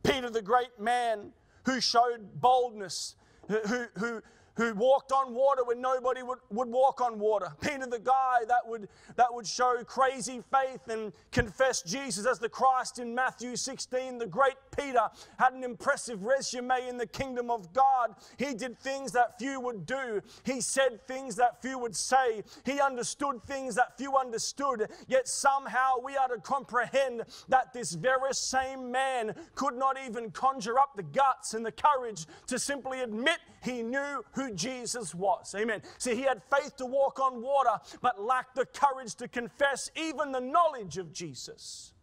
Peter, 0.03 0.29
the 0.29 0.41
great 0.41 0.77
man 0.77 1.31
who 1.65 1.79
showed 1.79 2.41
boldness, 2.41 3.15
who, 3.47 3.85
who, 3.97 4.21
who 4.55 4.73
walked 4.73 5.11
on 5.11 5.33
water 5.33 5.63
when 5.63 5.81
nobody 5.81 6.23
would, 6.23 6.39
would 6.49 6.67
walk 6.67 7.01
on 7.01 7.19
water. 7.19 7.47
Peter, 7.61 7.85
the 7.85 7.99
guy 7.99 8.39
that 8.47 8.67
would, 8.67 8.87
that 9.15 9.27
would 9.33 9.47
show 9.47 9.81
crazy 9.85 10.41
faith 10.51 10.87
and 10.89 11.13
confess 11.31 11.81
Jesus 11.81 12.25
as 12.25 12.39
the 12.39 12.49
Christ 12.49 12.99
in 12.99 13.15
Matthew 13.15 13.55
16, 13.55 14.17
the 14.17 14.27
great 14.27 14.55
Peter 14.75 15.09
had 15.37 15.53
an 15.53 15.63
impressive 15.63 16.23
resume 16.23 16.87
in 16.87 16.97
the 16.97 17.07
kingdom 17.07 17.49
of 17.49 17.73
God. 17.73 18.15
He 18.37 18.53
did 18.53 18.77
things 18.79 19.11
that 19.11 19.37
few 19.37 19.59
would 19.59 19.85
do, 19.85 20.21
he 20.43 20.61
said 20.61 21.05
things 21.07 21.35
that 21.35 21.61
few 21.61 21.77
would 21.77 21.95
say, 21.95 22.43
he 22.65 22.79
understood 22.79 23.41
things 23.43 23.75
that 23.75 23.97
few 23.97 24.17
understood. 24.17 24.89
Yet 25.07 25.27
somehow 25.27 25.95
we 26.03 26.17
are 26.17 26.27
to 26.29 26.37
comprehend 26.41 27.23
that 27.49 27.73
this 27.73 27.93
very 27.93 28.33
same 28.33 28.91
man 28.91 29.35
could 29.55 29.75
not 29.75 29.97
even 30.05 30.31
conjure 30.31 30.79
up 30.79 30.95
the 30.95 31.03
guts 31.03 31.53
and 31.53 31.65
the 31.65 31.71
courage 31.71 32.25
to 32.47 32.59
simply 32.59 33.01
admit 33.01 33.39
he 33.63 33.83
knew 33.83 34.23
who 34.33 34.53
Jesus 34.53 35.13
was. 35.13 35.53
Amen. 35.57 35.81
See, 35.97 36.15
he 36.15 36.23
had 36.23 36.41
faith 36.43 36.75
to 36.77 36.85
walk 36.85 37.19
on 37.19 37.41
water, 37.41 37.79
but 38.01 38.21
lacked 38.21 38.55
the 38.55 38.65
courage 38.65 39.15
to 39.15 39.27
confess 39.27 39.89
even 39.95 40.31
the 40.31 40.39
knowledge 40.39 40.97
of 40.97 41.13
Jesus. 41.13 41.93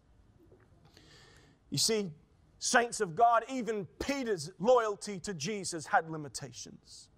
You 1.70 1.78
see, 1.78 2.10
saints 2.58 3.00
of 3.00 3.14
God, 3.14 3.44
even 3.48 3.86
Peter's 3.98 4.50
loyalty 4.58 5.18
to 5.20 5.34
Jesus 5.34 5.86
had 5.86 6.10
limitations. 6.10 7.08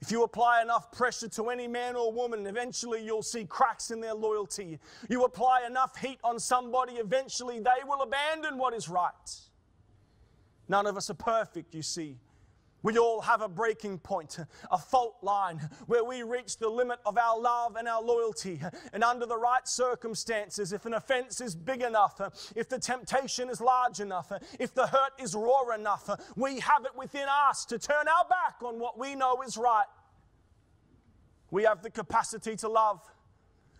If 0.00 0.12
you 0.12 0.22
apply 0.22 0.60
enough 0.60 0.92
pressure 0.92 1.28
to 1.28 1.48
any 1.48 1.66
man 1.66 1.96
or 1.96 2.12
woman, 2.12 2.46
eventually 2.46 3.02
you'll 3.02 3.22
see 3.22 3.46
cracks 3.46 3.90
in 3.90 4.00
their 4.00 4.14
loyalty. 4.14 4.78
You 5.08 5.24
apply 5.24 5.64
enough 5.66 5.96
heat 5.96 6.18
on 6.22 6.38
somebody, 6.38 6.94
eventually 6.94 7.58
they 7.58 7.84
will 7.86 8.02
abandon 8.02 8.58
what 8.58 8.74
is 8.74 8.88
right. 8.88 9.12
None 10.68 10.86
of 10.86 10.96
us 10.96 11.08
are 11.08 11.14
perfect, 11.14 11.74
you 11.74 11.82
see. 11.82 12.18
We 12.84 12.98
all 12.98 13.22
have 13.22 13.40
a 13.40 13.48
breaking 13.48 14.00
point, 14.00 14.38
a 14.70 14.76
fault 14.76 15.16
line 15.22 15.58
where 15.86 16.04
we 16.04 16.22
reach 16.22 16.58
the 16.58 16.68
limit 16.68 16.98
of 17.06 17.16
our 17.16 17.40
love 17.40 17.76
and 17.76 17.88
our 17.88 18.02
loyalty. 18.02 18.60
And 18.92 19.02
under 19.02 19.24
the 19.24 19.38
right 19.38 19.66
circumstances, 19.66 20.70
if 20.74 20.84
an 20.84 20.92
offense 20.92 21.40
is 21.40 21.54
big 21.54 21.80
enough, 21.80 22.20
if 22.54 22.68
the 22.68 22.78
temptation 22.78 23.48
is 23.48 23.62
large 23.62 24.00
enough, 24.00 24.30
if 24.60 24.74
the 24.74 24.86
hurt 24.86 25.12
is 25.18 25.34
raw 25.34 25.74
enough, 25.74 26.10
we 26.36 26.60
have 26.60 26.84
it 26.84 26.94
within 26.94 27.26
us 27.48 27.64
to 27.64 27.78
turn 27.78 28.06
our 28.06 28.28
back 28.28 28.62
on 28.62 28.78
what 28.78 28.98
we 28.98 29.14
know 29.14 29.40
is 29.40 29.56
right. 29.56 29.86
We 31.50 31.62
have 31.62 31.82
the 31.82 31.90
capacity 31.90 32.54
to 32.56 32.68
love. 32.68 33.00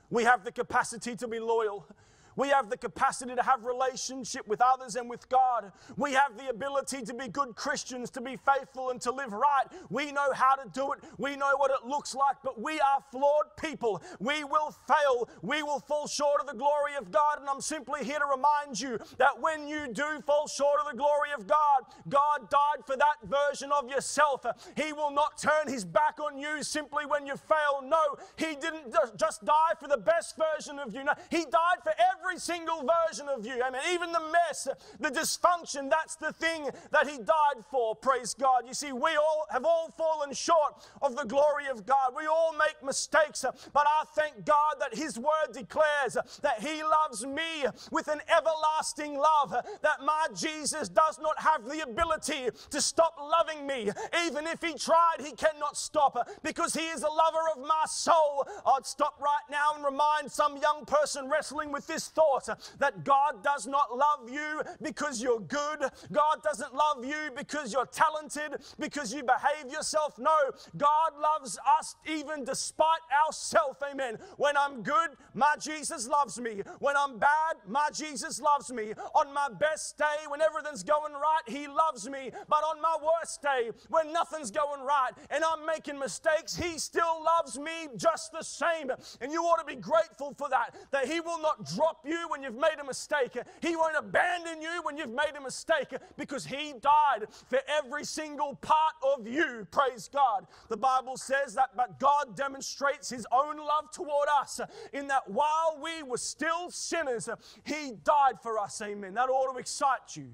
We 0.09 0.25
have 0.25 0.45
the 0.45 0.53
capacity 0.53 1.15
to 1.17 1.29
be 1.29 1.41
loyal. 1.41 1.87
We 2.37 2.49
have 2.49 2.71
the 2.71 2.77
capacity 2.77 3.35
to 3.35 3.43
have 3.43 3.65
relationship 3.65 4.47
with 4.49 4.61
others 4.61 4.97
and 4.97 5.09
with 5.09 5.29
God. 5.29 5.73
We 5.97 6.13
have 6.13 6.37
the 6.37 6.49
ability 6.49 7.03
to 7.03 7.15
be 7.15 7.29
good 7.29 7.55
Christians, 7.55 8.11
to 8.11 8.21
be 8.21 8.37
faithful 8.37 8.91
and 8.91 9.01
to 9.03 9.13
live 9.13 9.33
right. 9.33 9.65
We 9.91 10.13
know 10.13 10.33
how 10.33 10.57
to 10.57 10.69
do 10.73 10.93
it. 10.93 11.01
We 11.19 11.37
know 11.37 11.53
what 11.57 11.71
it 11.71 11.87
looks 11.87 12.15
like, 12.15 12.37
but 12.43 12.61
we 12.61 12.81
are 12.81 13.03
flawed 13.11 13.57
people. 13.61 14.03
We 14.19 14.45
will 14.45 14.75
fail. 14.87 15.29
We 15.43 15.63
will 15.63 15.81
fall 15.81 16.07
short 16.07 16.41
of 16.41 16.47
the 16.47 16.55
glory 16.55 16.95
of 16.99 17.11
God. 17.11 17.41
And 17.41 17.49
I'm 17.49 17.61
simply 17.61 18.05
here 18.05 18.19
to 18.19 18.27
remind 18.27 18.81
you 18.81 18.99
that 19.19 19.41
when 19.41 19.69
you 19.69 19.89
do 19.93 20.21
fall 20.27 20.49
short 20.49 20.81
of 20.81 20.91
the 20.91 20.97
glory 20.97 21.31
of 21.37 21.47
God, 21.47 21.83
God 22.09 22.51
died 22.51 22.85
for 22.87 22.97
that 22.97 23.17
version 23.25 23.71
of 23.73 23.89
yourself. 23.89 24.45
He 24.77 24.93
will 24.93 25.11
not 25.11 25.39
turn 25.39 25.69
his 25.69 25.85
back 25.85 26.19
on 26.21 26.39
you 26.39 26.63
simply 26.63 27.07
when 27.07 27.27
you 27.27 27.37
fail. 27.37 27.83
No, 27.85 28.17
he 28.37 28.55
didn't 28.57 28.95
just 29.19 29.45
die 29.45 29.75
for 29.79 29.89
the 29.89 29.97
best 29.97 30.37
version 30.37 30.79
of 30.79 30.95
you. 30.95 31.05
No, 31.05 31.13
he 31.31 31.45
died 31.45 31.83
for 31.83 31.93
every 32.13 32.24
every 32.25 32.39
single 32.39 32.85
version 33.09 33.29
of 33.29 33.45
you. 33.45 33.63
Amen. 33.67 33.81
Even 33.93 34.13
the 34.13 34.21
mess, 34.21 34.69
the 34.99 35.11
dysfunction, 35.11 35.91
that's 35.91 36.17
the 36.17 36.33
thing 36.33 36.69
that 36.91 37.09
He 37.09 37.19
died 37.19 37.65
for. 37.71 37.95
Praise 37.95 38.35
God. 38.35 38.65
You 38.67 38.75
see, 38.75 38.93
we 38.93 39.17
all 39.17 39.47
have 39.51 39.65
all 39.65 39.91
fallen 39.97 40.33
short 40.33 40.87
of 41.03 41.17
the 41.17 41.25
glory 41.25 41.67
of 41.71 41.85
God. 41.87 42.13
We 42.17 42.27
all 42.27 42.55
make 42.59 42.83
mistakes, 42.85 43.45
but 43.73 43.87
I 43.87 44.05
thank 44.15 44.45
God 44.45 44.75
that 44.81 44.95
His 44.95 45.19
word 45.19 45.53
declares 45.53 46.17
that 46.43 46.61
He 46.61 46.83
loves 46.83 47.27
me 47.27 47.67
with 47.91 48.09
an 48.09 48.21
everlasting 48.29 49.19
love, 49.19 49.51
that 49.83 50.03
my 50.05 50.27
Jesus 50.35 50.89
does 50.89 51.19
not 51.21 51.39
have 51.41 51.65
the 51.65 51.81
ability 51.81 52.49
to 52.71 52.81
stop 52.81 53.17
loving 53.19 53.67
me. 53.67 53.91
Even 54.27 54.47
if 54.47 54.63
He 54.63 54.75
tried, 54.75 55.17
He 55.21 55.33
cannot 55.33 55.77
stop 55.77 56.29
because 56.43 56.75
He 56.75 56.87
is 56.87 57.03
a 57.03 57.09
lover 57.09 57.51
of 57.55 57.61
my 57.61 57.85
soul. 57.87 58.47
I'd 58.67 58.87
stop 58.87 59.21
right 59.21 59.45
now 59.51 59.75
and 59.75 59.85
remind 59.85 60.31
some 60.31 60.57
young 60.57 60.85
person 60.87 61.29
wrestling 61.29 61.71
with 61.71 61.87
this 61.87 62.14
thought 62.15 62.49
that 62.79 63.05
God 63.05 63.43
does 63.43 63.67
not 63.67 63.97
love 63.97 64.31
you 64.31 64.63
because 64.83 65.23
you're 65.23 65.41
good. 65.41 65.81
God 66.13 66.43
doesn't 66.43 66.75
love 66.75 67.05
you 67.05 67.31
because 67.37 67.73
you're 67.73 67.87
talented, 67.87 68.61
because 68.79 69.13
you 69.13 69.23
behave 69.23 69.73
yourself. 69.73 70.19
No, 70.19 70.37
God 70.77 71.13
loves 71.21 71.59
us 71.79 71.97
even 72.07 72.45
despite 72.45 73.01
ourselves. 73.27 73.79
Amen. 73.91 74.19
When 74.37 74.57
I'm 74.57 74.83
good, 74.83 75.11
my 75.35 75.55
Jesus 75.61 76.09
loves 76.09 76.41
me. 76.41 76.63
When 76.79 76.97
I'm 76.97 77.19
bad, 77.19 77.57
my 77.67 77.89
Jesus 77.93 78.41
loves 78.41 78.73
me. 78.73 78.93
On 79.15 79.33
my 79.33 79.49
best 79.59 79.99
day, 79.99 80.27
when 80.29 80.41
everything's 80.41 80.83
going 80.83 81.13
right, 81.13 81.43
He 81.47 81.67
loves 81.67 82.09
me. 82.09 82.31
But 82.49 82.65
on 82.65 82.81
my 82.81 82.97
worst 83.03 83.43
day, 83.43 83.71
when 83.89 84.13
nothing's 84.13 84.51
going 84.51 84.83
right 84.83 85.13
and 85.31 85.45
I'm 85.45 85.67
making 85.67 85.99
mistakes, 85.99 86.57
He 86.57 86.79
still 86.79 87.23
loves 87.25 87.59
me 87.59 87.89
just 87.97 88.33
the 88.33 88.43
same. 88.43 88.91
And 89.21 89.33
you 89.33 89.43
ought 89.43 89.59
to 89.59 89.65
be 89.65 89.81
grateful 89.81 90.35
for 90.37 90.49
that, 90.49 90.75
that 90.93 91.07
He 91.07 91.21
will 91.21 91.41
not 91.41 91.65
drop 91.75 92.04
you 92.07 92.27
when 92.29 92.43
you've 92.43 92.55
made 92.55 92.77
a 92.81 92.85
mistake. 92.85 93.37
He 93.61 93.77
won't 93.77 93.97
abandon 93.97 94.61
you 94.61 94.81
when 94.83 94.97
you've 94.97 95.11
made 95.11 95.33
a 95.37 95.41
mistake 95.41 95.95
because 96.17 96.45
He 96.45 96.75
died 96.81 97.27
for 97.49 97.61
every 97.69 98.05
single 98.05 98.55
part 98.57 98.95
of 99.17 99.27
you. 99.27 99.67
Praise 99.71 100.09
God. 100.13 100.47
The 100.69 100.77
Bible 100.77 101.17
says 101.17 101.55
that, 101.55 101.71
but 101.77 101.99
God 101.99 102.37
demonstrates 102.37 103.11
His 103.11 103.27
own 103.33 103.57
love 103.59 103.91
toward 103.93 104.29
us 104.41 104.61
in 104.93 105.09
that 105.09 105.29
while 105.29 105.79
we 105.83 106.03
were 106.03 106.19
still 106.19 106.71
sinners, 106.71 107.29
He 107.65 107.93
died 108.05 108.41
for 108.43 108.59
us. 108.59 108.81
Amen. 108.83 109.15
That 109.15 109.29
ought 109.29 109.53
to 109.53 109.59
excite 109.59 110.17
you. 110.17 110.31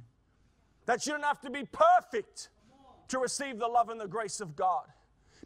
That 0.86 1.06
you 1.06 1.12
don't 1.12 1.24
have 1.24 1.40
to 1.42 1.50
be 1.50 1.64
perfect 1.64 2.48
to 3.08 3.18
receive 3.18 3.58
the 3.58 3.66
love 3.66 3.88
and 3.90 4.00
the 4.00 4.08
grace 4.08 4.40
of 4.40 4.56
God 4.56 4.84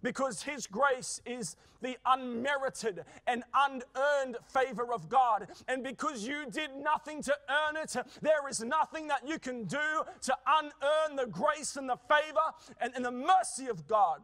because 0.05 0.43
His 0.43 0.69
grace 0.69 1.21
is 1.27 1.57
the 1.81 1.97
unmerited 2.07 3.05
and 3.27 3.43
unearned 3.55 4.37
favor 4.47 4.93
of 4.93 5.09
God. 5.09 5.49
And 5.67 5.83
because 5.83 6.27
you 6.27 6.45
did 6.51 6.71
nothing 6.77 7.23
to 7.23 7.35
earn 7.49 7.77
it, 7.77 7.97
there 8.23 8.49
is 8.49 8.61
nothing 8.63 9.09
that 9.09 9.27
you 9.27 9.39
can 9.39 9.65
do 9.65 10.03
to 10.23 10.37
unearn 10.47 11.17
the 11.17 11.27
grace 11.27 11.77
and 11.77 11.89
the 11.89 11.97
favor 11.97 12.53
and, 12.81 12.93
and 12.95 13.05
the 13.05 13.11
mercy 13.11 13.67
of 13.67 13.89
God. 13.89 14.21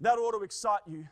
That 0.00 0.18
ought 0.18 0.38
to 0.38 0.44
excite 0.44 0.82
you. 0.86 1.08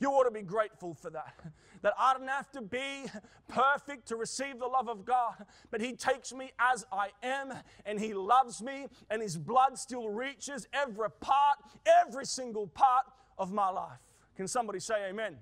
You 0.00 0.10
ought 0.10 0.24
to 0.24 0.32
be 0.32 0.42
grateful 0.42 0.94
for 0.94 1.10
that. 1.10 1.34
That 1.82 1.94
I 1.98 2.14
don't 2.14 2.28
have 2.28 2.50
to 2.52 2.62
be 2.62 3.04
perfect 3.48 4.08
to 4.08 4.16
receive 4.16 4.58
the 4.58 4.66
love 4.66 4.88
of 4.88 5.04
God, 5.04 5.34
but 5.70 5.80
He 5.80 5.92
takes 5.92 6.32
me 6.32 6.52
as 6.58 6.86
I 6.92 7.08
am 7.22 7.52
and 7.84 8.00
He 8.00 8.14
loves 8.14 8.62
me, 8.62 8.86
and 9.10 9.20
His 9.20 9.36
blood 9.36 9.78
still 9.78 10.08
reaches 10.08 10.66
every 10.72 11.10
part, 11.20 11.58
every 12.04 12.24
single 12.24 12.68
part 12.68 13.04
of 13.36 13.52
my 13.52 13.68
life. 13.68 13.98
Can 14.36 14.48
somebody 14.48 14.80
say 14.80 15.08
amen? 15.08 15.26
amen? 15.26 15.38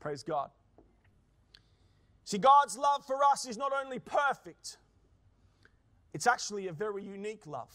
Praise 0.00 0.22
God. 0.22 0.50
See, 2.24 2.38
God's 2.38 2.78
love 2.78 3.04
for 3.06 3.22
us 3.24 3.46
is 3.46 3.58
not 3.58 3.72
only 3.84 3.98
perfect, 3.98 4.78
it's 6.14 6.26
actually 6.26 6.68
a 6.68 6.72
very 6.72 7.04
unique 7.04 7.46
love. 7.46 7.68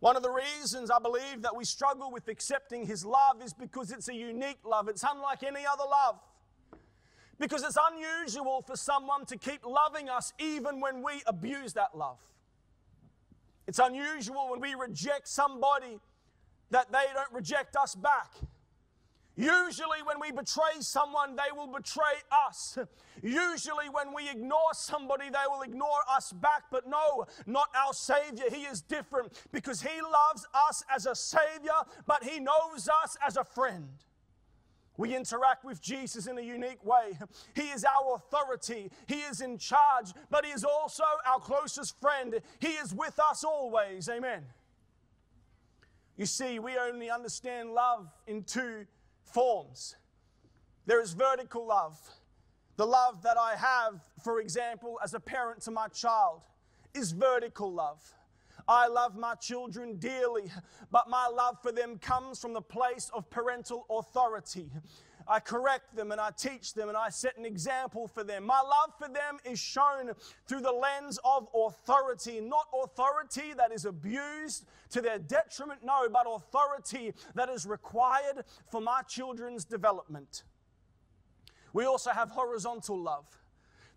One 0.00 0.16
of 0.16 0.22
the 0.22 0.30
reasons 0.30 0.90
I 0.90 0.98
believe 0.98 1.42
that 1.42 1.54
we 1.54 1.64
struggle 1.64 2.10
with 2.10 2.28
accepting 2.28 2.86
His 2.86 3.04
love 3.04 3.42
is 3.44 3.52
because 3.52 3.92
it's 3.92 4.08
a 4.08 4.14
unique 4.14 4.58
love. 4.64 4.88
It's 4.88 5.04
unlike 5.08 5.42
any 5.42 5.66
other 5.70 5.84
love. 5.88 6.18
Because 7.38 7.62
it's 7.62 7.76
unusual 7.92 8.62
for 8.66 8.76
someone 8.76 9.26
to 9.26 9.36
keep 9.36 9.64
loving 9.64 10.08
us 10.08 10.32
even 10.38 10.80
when 10.80 11.02
we 11.02 11.22
abuse 11.26 11.74
that 11.74 11.96
love. 11.96 12.18
It's 13.66 13.78
unusual 13.78 14.50
when 14.50 14.60
we 14.60 14.74
reject 14.74 15.28
somebody 15.28 16.00
that 16.70 16.90
they 16.90 17.04
don't 17.14 17.32
reject 17.32 17.76
us 17.76 17.94
back. 17.94 18.32
Usually, 19.40 20.02
when 20.04 20.20
we 20.20 20.32
betray 20.32 20.80
someone, 20.80 21.34
they 21.34 21.50
will 21.56 21.66
betray 21.66 22.20
us. 22.30 22.76
Usually, 23.22 23.88
when 23.90 24.12
we 24.14 24.28
ignore 24.28 24.74
somebody, 24.74 25.30
they 25.30 25.48
will 25.48 25.62
ignore 25.62 26.02
us 26.14 26.30
back. 26.30 26.64
But 26.70 26.86
no, 26.86 27.24
not 27.46 27.68
our 27.74 27.94
Savior. 27.94 28.44
He 28.50 28.64
is 28.64 28.82
different 28.82 29.32
because 29.50 29.80
He 29.80 30.02
loves 30.02 30.46
us 30.68 30.84
as 30.94 31.06
a 31.06 31.14
Savior, 31.14 31.72
but 32.06 32.22
He 32.22 32.38
knows 32.38 32.86
us 33.02 33.16
as 33.26 33.38
a 33.38 33.44
friend. 33.44 33.88
We 34.98 35.16
interact 35.16 35.64
with 35.64 35.80
Jesus 35.80 36.26
in 36.26 36.36
a 36.36 36.42
unique 36.42 36.84
way. 36.84 37.18
He 37.54 37.70
is 37.70 37.86
our 37.86 38.16
authority. 38.16 38.90
He 39.06 39.20
is 39.20 39.40
in 39.40 39.56
charge, 39.56 40.12
but 40.28 40.44
He 40.44 40.50
is 40.52 40.64
also 40.64 41.04
our 41.26 41.40
closest 41.40 41.98
friend. 41.98 42.38
He 42.58 42.72
is 42.72 42.92
with 42.92 43.18
us 43.18 43.42
always. 43.42 44.06
Amen. 44.10 44.44
You 46.18 46.26
see, 46.26 46.58
we 46.58 46.76
only 46.76 47.08
understand 47.08 47.70
love 47.70 48.06
in 48.26 48.42
two 48.42 48.84
forms. 49.32 49.96
There 50.86 51.00
is 51.00 51.12
vertical 51.12 51.66
love, 51.66 51.98
the 52.76 52.86
love 52.86 53.22
that 53.22 53.36
I 53.38 53.56
have, 53.56 54.00
for 54.24 54.40
example, 54.40 54.98
as 55.04 55.14
a 55.14 55.20
parent 55.20 55.60
to 55.62 55.70
my 55.70 55.88
child, 55.88 56.42
is 56.94 57.12
vertical 57.12 57.72
love. 57.72 58.00
I 58.66 58.88
love 58.88 59.16
my 59.16 59.34
children 59.34 59.96
dearly, 59.96 60.50
but 60.90 61.08
my 61.08 61.26
love 61.26 61.58
for 61.62 61.72
them 61.72 61.98
comes 61.98 62.40
from 62.40 62.52
the 62.52 62.60
place 62.60 63.10
of 63.12 63.28
parental 63.30 63.86
authority. 63.90 64.70
I 65.30 65.38
correct 65.38 65.94
them 65.94 66.10
and 66.10 66.20
I 66.20 66.30
teach 66.36 66.74
them 66.74 66.88
and 66.88 66.98
I 66.98 67.08
set 67.08 67.38
an 67.38 67.44
example 67.44 68.08
for 68.08 68.24
them. 68.24 68.44
My 68.44 68.60
love 68.60 68.94
for 68.98 69.06
them 69.06 69.38
is 69.44 69.60
shown 69.60 70.10
through 70.48 70.62
the 70.62 70.72
lens 70.72 71.20
of 71.24 71.46
authority, 71.54 72.40
not 72.40 72.66
authority 72.74 73.54
that 73.56 73.70
is 73.70 73.84
abused 73.84 74.66
to 74.90 75.00
their 75.00 75.20
detriment, 75.20 75.84
no, 75.84 76.08
but 76.08 76.26
authority 76.28 77.14
that 77.36 77.48
is 77.48 77.64
required 77.64 78.44
for 78.72 78.80
my 78.80 79.02
children's 79.02 79.64
development. 79.64 80.42
We 81.72 81.84
also 81.84 82.10
have 82.10 82.30
horizontal 82.30 83.00
love. 83.00 83.39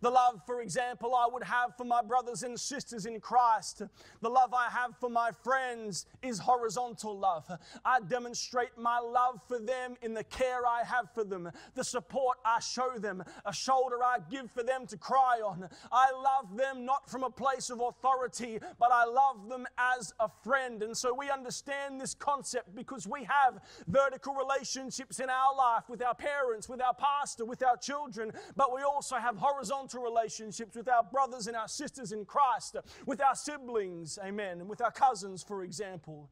The 0.04 0.12
love, 0.12 0.42
for 0.46 0.60
example, 0.60 1.16
I 1.16 1.30
would 1.32 1.46
have 1.46 1.78
for 1.78 1.86
my 1.86 2.02
brothers 2.02 2.44
and 2.44 2.60
sisters 2.60 3.06
in 3.06 3.22
Christ. 3.22 3.84
The 4.22 4.30
love 4.30 4.54
I 4.54 4.68
have 4.70 4.98
for 5.00 5.10
my 5.10 5.32
friends 5.46 6.08
is 6.22 6.40
horizontal 6.40 7.18
love. 7.18 7.50
I 7.86 8.02
demonstrate 8.02 8.78
my 8.78 9.00
love 9.00 9.40
for 9.48 9.60
them 9.60 9.96
in 10.02 10.14
the 10.14 10.26
care 10.26 10.68
I 10.68 10.84
have 10.84 11.14
for 11.16 11.24
them, 11.24 11.50
the 11.74 11.86
support 11.86 12.38
I 12.44 12.60
show 12.60 12.98
them, 12.98 13.24
a 13.46 13.54
shoulder 13.54 14.04
I 14.04 14.18
give 14.30 14.52
for 14.52 14.62
them 14.62 14.86
to 14.88 14.98
cry 14.98 15.40
on. 15.40 15.70
I 15.90 16.12
love 16.12 16.58
them 16.58 16.84
not 16.84 17.10
from 17.10 17.24
a 17.24 17.30
place 17.30 17.70
of 17.70 17.80
authority, 17.80 18.60
but 18.78 18.92
I 18.92 19.06
love 19.06 19.48
them 19.48 19.66
as 19.78 20.14
a 20.20 20.28
friend. 20.44 20.84
And 20.84 20.98
so 20.98 21.14
we 21.14 21.30
understand 21.30 22.02
this 22.02 22.14
concept 22.14 22.76
because 22.76 23.08
we 23.08 23.24
have 23.24 23.62
vertical 23.88 24.34
relationships 24.34 25.22
in 25.22 25.30
our 25.30 25.56
life 25.56 25.84
with 25.88 26.04
our 26.04 26.14
parents, 26.14 26.68
with 26.68 26.82
our 26.82 26.94
pastor, 26.94 27.46
with 27.46 27.64
our 27.64 27.78
children, 27.78 28.34
but 28.58 28.76
we 28.76 28.82
also 28.82 29.16
have 29.16 29.38
horizontal 29.38 29.93
relationships 30.00 30.76
with 30.76 30.88
our 30.88 31.04
brothers 31.04 31.48
and 31.48 31.56
our 31.56 31.68
sisters 31.68 32.12
in 32.12 32.26
Christ, 32.26 32.78
with 33.06 33.22
our 33.22 33.36
siblings, 33.36 34.18
amen, 34.24 34.62
and 34.62 34.70
with 34.70 34.82
our 34.82 34.92
cousins, 34.92 35.44
for 35.44 35.64
example. 35.64 36.30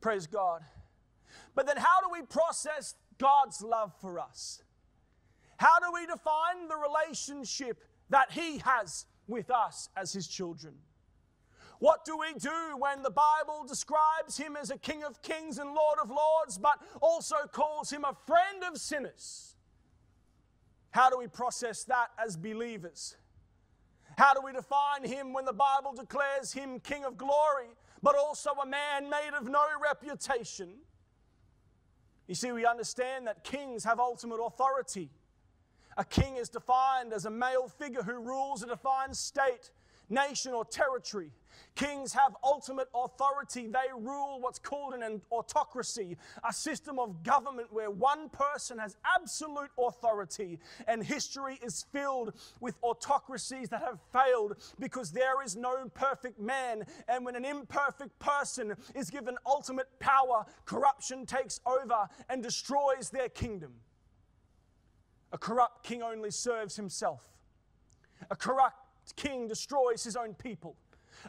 Praise 0.00 0.26
God. 0.26 0.62
But 1.54 1.66
then, 1.66 1.76
how 1.76 2.00
do 2.00 2.08
we 2.10 2.22
process 2.22 2.94
God's 3.18 3.62
love 3.62 3.92
for 4.00 4.18
us? 4.18 4.62
How 5.56 5.78
do 5.78 5.92
we 5.94 6.06
define 6.06 6.68
the 6.68 6.76
relationship 6.76 7.82
that 8.10 8.32
He 8.32 8.58
has 8.58 9.06
with 9.28 9.50
us 9.50 9.88
as 9.96 10.12
His 10.12 10.26
children? 10.26 10.74
What 11.78 12.04
do 12.04 12.16
we 12.16 12.32
do 12.34 12.76
when 12.78 13.02
the 13.02 13.10
Bible 13.10 13.64
describes 13.66 14.36
Him 14.36 14.56
as 14.56 14.70
a 14.70 14.78
King 14.78 15.02
of 15.02 15.20
kings 15.22 15.58
and 15.58 15.68
Lord 15.74 15.98
of 16.02 16.10
lords, 16.10 16.58
but 16.58 16.80
also 17.00 17.36
calls 17.50 17.90
Him 17.90 18.04
a 18.04 18.16
friend 18.26 18.62
of 18.70 18.78
sinners? 18.78 19.51
How 20.92 21.10
do 21.10 21.18
we 21.18 21.26
process 21.26 21.84
that 21.84 22.08
as 22.22 22.36
believers? 22.36 23.16
How 24.16 24.34
do 24.34 24.40
we 24.44 24.52
define 24.52 25.04
him 25.04 25.32
when 25.32 25.46
the 25.46 25.52
Bible 25.52 25.94
declares 25.94 26.52
him 26.52 26.78
King 26.80 27.04
of 27.04 27.16
glory, 27.16 27.68
but 28.02 28.14
also 28.14 28.50
a 28.62 28.66
man 28.66 29.08
made 29.08 29.30
of 29.34 29.48
no 29.48 29.64
reputation? 29.82 30.68
You 32.28 32.34
see, 32.34 32.52
we 32.52 32.66
understand 32.66 33.26
that 33.26 33.42
kings 33.42 33.84
have 33.84 33.98
ultimate 33.98 34.36
authority. 34.36 35.10
A 35.96 36.04
king 36.04 36.36
is 36.36 36.50
defined 36.50 37.12
as 37.12 37.24
a 37.24 37.30
male 37.30 37.68
figure 37.68 38.02
who 38.02 38.18
rules 38.18 38.62
a 38.62 38.66
defined 38.66 39.16
state, 39.16 39.70
nation, 40.10 40.52
or 40.52 40.64
territory. 40.64 41.30
Kings 41.74 42.12
have 42.12 42.36
ultimate 42.44 42.88
authority. 42.94 43.66
They 43.66 43.92
rule 43.96 44.40
what's 44.40 44.58
called 44.58 44.94
an 44.94 45.22
autocracy, 45.30 46.18
a 46.46 46.52
system 46.52 46.98
of 46.98 47.22
government 47.22 47.72
where 47.72 47.90
one 47.90 48.28
person 48.28 48.78
has 48.78 48.96
absolute 49.04 49.70
authority. 49.78 50.58
And 50.86 51.02
history 51.02 51.58
is 51.62 51.86
filled 51.92 52.34
with 52.60 52.76
autocracies 52.82 53.70
that 53.70 53.82
have 53.82 54.00
failed 54.12 54.56
because 54.78 55.12
there 55.12 55.42
is 55.42 55.56
no 55.56 55.88
perfect 55.94 56.38
man. 56.38 56.84
And 57.08 57.24
when 57.24 57.36
an 57.36 57.44
imperfect 57.44 58.18
person 58.18 58.74
is 58.94 59.08
given 59.08 59.36
ultimate 59.46 59.88
power, 59.98 60.44
corruption 60.66 61.24
takes 61.24 61.60
over 61.64 62.06
and 62.28 62.42
destroys 62.42 63.08
their 63.10 63.30
kingdom. 63.30 63.72
A 65.32 65.38
corrupt 65.38 65.84
king 65.84 66.02
only 66.02 66.30
serves 66.30 66.76
himself. 66.76 67.26
A 68.30 68.36
corrupt 68.36 68.76
king 69.16 69.48
destroys 69.48 70.04
his 70.04 70.16
own 70.16 70.34
people. 70.34 70.76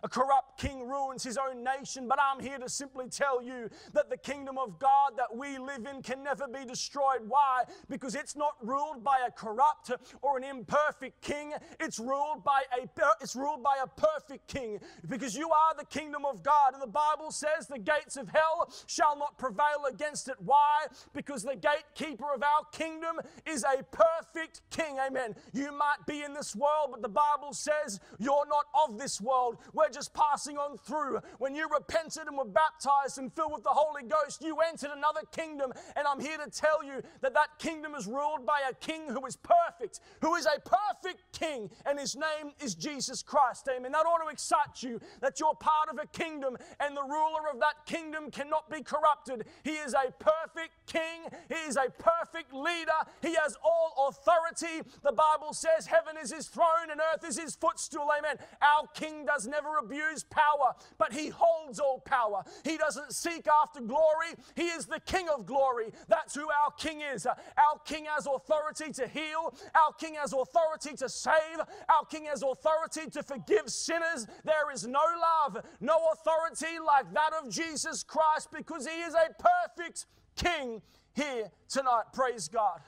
A 0.02 0.10
corrupt 0.10 0.60
king 0.60 0.88
ruins 0.88 1.24
his 1.24 1.38
own 1.38 1.64
nation, 1.64 2.08
but 2.08 2.20
I'm 2.20 2.42
here 2.42 2.58
to 2.58 2.70
simply 2.70 3.08
tell 3.10 3.42
you 3.42 3.70
that 3.94 4.10
the 4.10 4.18
kingdom 4.18 4.58
of 4.58 4.80
God 4.80 5.12
that 5.18 5.36
we 5.36 5.58
live 5.58 5.86
in 5.86 6.02
can 6.02 6.24
never 6.24 6.48
be 6.48 6.66
destroyed. 6.66 7.22
Why? 7.28 7.64
Because 7.90 8.16
it's 8.16 8.36
not 8.36 8.54
ruled 8.62 9.04
by 9.04 9.20
a 9.28 9.32
corrupt 9.32 9.92
or 10.22 10.38
an 10.38 10.44
imperfect 10.44 11.22
king. 11.22 11.54
It's 11.80 12.00
ruled 12.00 12.44
by 12.44 12.64
a 12.80 12.88
it's 13.22 13.36
ruled 13.36 13.64
by 13.64 13.78
a 13.84 13.88
perfect 13.88 14.48
king. 14.48 14.80
Because 15.08 15.36
you 15.36 15.50
are 15.50 15.76
the 15.78 15.86
kingdom 15.86 16.26
of 16.26 16.44
God, 16.44 16.74
and 16.74 16.82
the 16.82 16.88
Bible 16.88 17.32
says 17.32 17.68
the 17.68 17.80
gates 17.80 18.18
of 18.18 18.30
hell 18.30 18.72
shall 18.88 19.18
not 19.18 19.38
prevail 19.38 19.86
against 19.90 20.28
it. 20.30 20.36
Why? 20.40 20.86
Because 21.14 21.44
the 21.44 21.56
gatekeeper 21.56 22.34
of 22.34 22.44
our 22.44 22.66
kingdom 22.72 23.20
is 23.46 23.64
a 23.64 23.84
perfect 23.84 24.62
king. 24.70 24.98
Amen. 25.06 25.36
You 25.54 25.72
might 25.72 26.06
be 26.08 26.24
in 26.24 26.34
this 26.34 26.56
world, 26.56 26.90
but 26.92 27.02
the 27.02 27.10
Bible 27.10 27.54
says 27.54 28.00
you're 28.20 28.48
not 28.48 28.66
of 28.88 28.98
this 28.98 29.20
world. 29.22 29.58
We're 29.74 29.83
we're 29.84 29.94
just 29.94 30.14
passing 30.14 30.58
on 30.58 30.78
through. 30.78 31.20
When 31.40 31.56
you 31.56 31.68
repented 31.70 32.28
and 32.28 32.38
were 32.38 32.46
baptized 32.46 33.18
and 33.18 33.34
filled 33.34 33.54
with 33.54 33.64
the 33.64 33.70
Holy 33.70 34.04
Ghost, 34.04 34.42
you 34.42 34.58
entered 34.60 34.92
another 34.96 35.22
kingdom. 35.32 35.74
And 35.96 36.08
I'm 36.08 36.20
here 36.20 36.38
to 36.38 36.50
tell 36.50 36.84
you 36.84 37.02
that 37.22 37.34
that 37.34 37.60
kingdom 37.60 37.96
is 37.96 38.08
ruled 38.08 38.46
by 38.46 38.62
a 38.70 38.74
king 38.74 39.10
who 39.10 39.26
is 39.26 39.36
perfect, 39.36 40.00
who 40.22 40.36
is 40.36 40.46
a 40.46 40.60
perfect 40.62 41.22
king, 41.34 41.70
and 41.86 42.00
his 42.00 42.16
name 42.16 42.54
is 42.64 42.76
Jesus 42.76 43.22
Christ. 43.22 43.68
Amen. 43.76 43.92
That 43.92 44.06
ought 44.06 44.24
to 44.24 44.32
excite 44.32 44.82
you 44.82 45.00
that 45.22 45.40
you're 45.40 45.56
part 45.56 45.90
of 45.90 45.98
a 46.02 46.08
kingdom 46.08 46.58
and 46.80 46.96
the 46.96 47.04
ruler 47.04 47.50
of 47.52 47.60
that 47.60 47.86
kingdom 47.86 48.32
cannot 48.32 48.70
be 48.70 48.82
corrupted. 48.82 49.46
He 49.64 49.72
is 49.72 49.94
a 49.94 50.12
perfect 50.12 50.72
king, 50.88 51.28
he 51.50 51.68
is 51.68 51.76
a 51.76 51.90
perfect 51.98 52.54
leader, 52.54 52.92
he 53.22 53.36
has 53.36 53.58
all 53.64 54.10
authority. 54.10 54.88
The 55.04 55.12
Bible 55.12 55.54
says 55.54 55.88
heaven 55.88 56.16
is 56.22 56.32
his 56.32 56.48
throne 56.48 56.90
and 56.92 57.02
earth 57.14 57.28
is 57.28 57.38
his 57.38 57.56
footstool. 57.56 58.10
Amen. 58.18 58.38
Our 58.62 58.88
king 58.94 59.26
does 59.26 59.48
never 59.48 59.73
abuse 59.80 60.24
power, 60.24 60.74
but 60.98 61.14
he 61.14 61.30
holds 61.30 61.80
all 61.80 62.00
power. 62.00 62.44
He 62.64 62.78
doesn't 62.78 63.14
seek 63.14 63.48
after 63.48 63.82
glory. 63.82 64.36
He 64.56 64.64
is 64.64 64.86
the 64.86 65.00
King 65.00 65.28
of 65.30 65.46
glory. 65.46 65.92
That's 66.08 66.36
who 66.36 66.44
our 66.50 66.72
King 66.78 67.02
is. 67.02 67.26
Our 67.26 67.80
King 67.86 68.06
has 68.06 68.28
authority 68.28 68.92
to 68.94 69.08
heal. 69.08 69.54
Our 69.76 69.94
King 70.00 70.16
has 70.16 70.34
authority 70.34 70.96
to 70.98 71.10
save. 71.10 71.60
Our 71.90 72.06
King 72.10 72.26
has 72.26 72.44
authority 72.44 73.10
to 73.12 73.24
forgive 73.24 73.70
sinners. 73.70 74.28
There 74.44 74.72
is 74.74 74.86
no 74.88 75.04
love, 75.22 75.66
no 75.80 76.00
authority 76.14 76.80
like 76.86 77.14
that 77.14 77.32
of 77.34 77.50
Jesus 77.50 78.04
Christ 78.04 78.50
because 78.52 78.88
he 78.88 79.02
is 79.02 79.14
a 79.14 79.30
perfect 79.78 80.06
King 80.36 80.82
here 81.14 81.50
tonight. 81.70 82.04
Praise 82.14 82.48
God. 82.48 82.82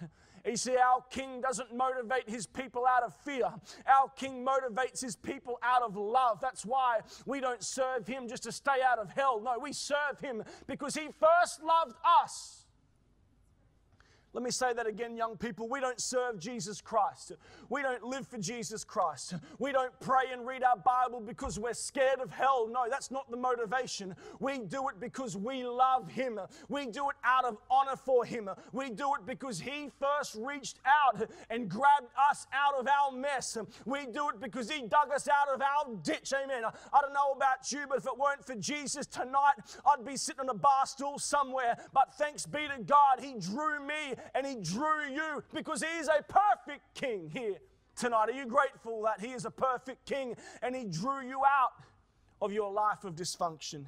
You 0.45 0.57
see, 0.57 0.77
our 0.77 1.03
king 1.09 1.41
doesn't 1.41 1.75
motivate 1.75 2.29
his 2.29 2.45
people 2.45 2.85
out 2.85 3.03
of 3.03 3.15
fear. 3.15 3.51
Our 3.87 4.09
king 4.15 4.45
motivates 4.45 5.01
his 5.01 5.15
people 5.15 5.57
out 5.63 5.81
of 5.81 5.97
love. 5.97 6.39
That's 6.39 6.65
why 6.65 6.99
we 7.25 7.39
don't 7.39 7.63
serve 7.63 8.05
him 8.05 8.27
just 8.27 8.43
to 8.43 8.51
stay 8.51 8.81
out 8.85 8.99
of 8.99 9.09
hell. 9.09 9.41
No, 9.43 9.57
we 9.59 9.73
serve 9.73 10.19
him 10.21 10.43
because 10.67 10.93
he 10.95 11.07
first 11.19 11.63
loved 11.63 11.95
us. 12.21 12.64
Let 14.35 14.43
me 14.43 14.51
say 14.51 14.73
that 14.73 14.85
again, 14.85 15.15
young 15.15 15.37
people. 15.37 15.69
We 15.69 15.79
don't 15.79 15.97
serve 15.97 16.39
Jesus 16.39 16.81
Christ. 16.81 17.31
We 17.69 17.81
don't 17.81 18.03
live 18.03 18.27
for 18.27 18.37
Jesus 18.37 18.83
Christ. 18.83 19.35
We 19.59 19.71
don't 19.71 19.97
pray 20.01 20.23
and 20.33 20.45
read 20.45 20.61
our 20.61 20.75
Bible 20.75 21.21
because 21.21 21.57
we're 21.57 21.73
scared 21.73 22.19
of 22.19 22.31
hell. 22.31 22.67
No, 22.69 22.83
that's 22.89 23.11
not 23.11 23.31
the 23.31 23.37
motivation. 23.37 24.13
We 24.41 24.57
do 24.57 24.89
it 24.89 24.99
because 24.99 25.37
we 25.37 25.63
love 25.63 26.09
Him. 26.11 26.37
We 26.67 26.85
do 26.85 27.09
it 27.09 27.15
out 27.23 27.45
of 27.45 27.55
honor 27.71 27.95
for 27.95 28.25
Him. 28.25 28.49
We 28.73 28.89
do 28.89 29.13
it 29.13 29.25
because 29.25 29.61
He 29.61 29.89
first 30.01 30.35
reached 30.37 30.81
out 30.85 31.29
and 31.49 31.69
grabbed 31.69 32.11
us 32.29 32.45
out 32.51 32.77
of 32.77 32.89
our 32.89 33.17
mess. 33.17 33.57
We 33.85 34.05
do 34.05 34.27
it 34.27 34.41
because 34.41 34.69
He 34.69 34.81
dug 34.81 35.13
us 35.15 35.29
out 35.29 35.55
of 35.55 35.61
our 35.61 35.95
ditch. 36.03 36.33
Amen. 36.33 36.63
I 36.65 37.01
don't 37.01 37.13
know 37.13 37.31
about 37.33 37.71
you, 37.71 37.85
but 37.87 37.99
if 37.99 38.05
it 38.05 38.17
weren't 38.19 38.45
for 38.45 38.55
Jesus 38.55 39.07
tonight, 39.07 39.53
I'd 39.85 40.03
be 40.05 40.17
sitting 40.17 40.41
on 40.41 40.49
a 40.49 40.53
bar 40.53 40.85
stool 40.85 41.19
somewhere. 41.19 41.77
But 41.93 42.13
thanks 42.15 42.45
be 42.45 42.67
to 42.67 42.83
God, 42.83 43.21
He 43.21 43.35
drew 43.39 43.79
me 43.79 44.15
and 44.33 44.45
He 44.45 44.55
drew 44.55 45.05
you 45.11 45.43
because 45.53 45.83
He 45.83 45.99
is 45.99 46.07
a 46.07 46.23
perfect 46.23 46.93
King 46.93 47.29
here 47.31 47.55
tonight. 47.95 48.29
Are 48.29 48.31
you 48.31 48.45
grateful 48.45 49.03
that 49.03 49.19
He 49.25 49.33
is 49.33 49.45
a 49.45 49.51
perfect 49.51 50.05
King 50.05 50.35
and 50.61 50.75
He 50.75 50.85
drew 50.85 51.21
you 51.27 51.41
out 51.45 51.83
of 52.41 52.51
your 52.51 52.71
life 52.71 53.03
of 53.03 53.15
dysfunction? 53.15 53.85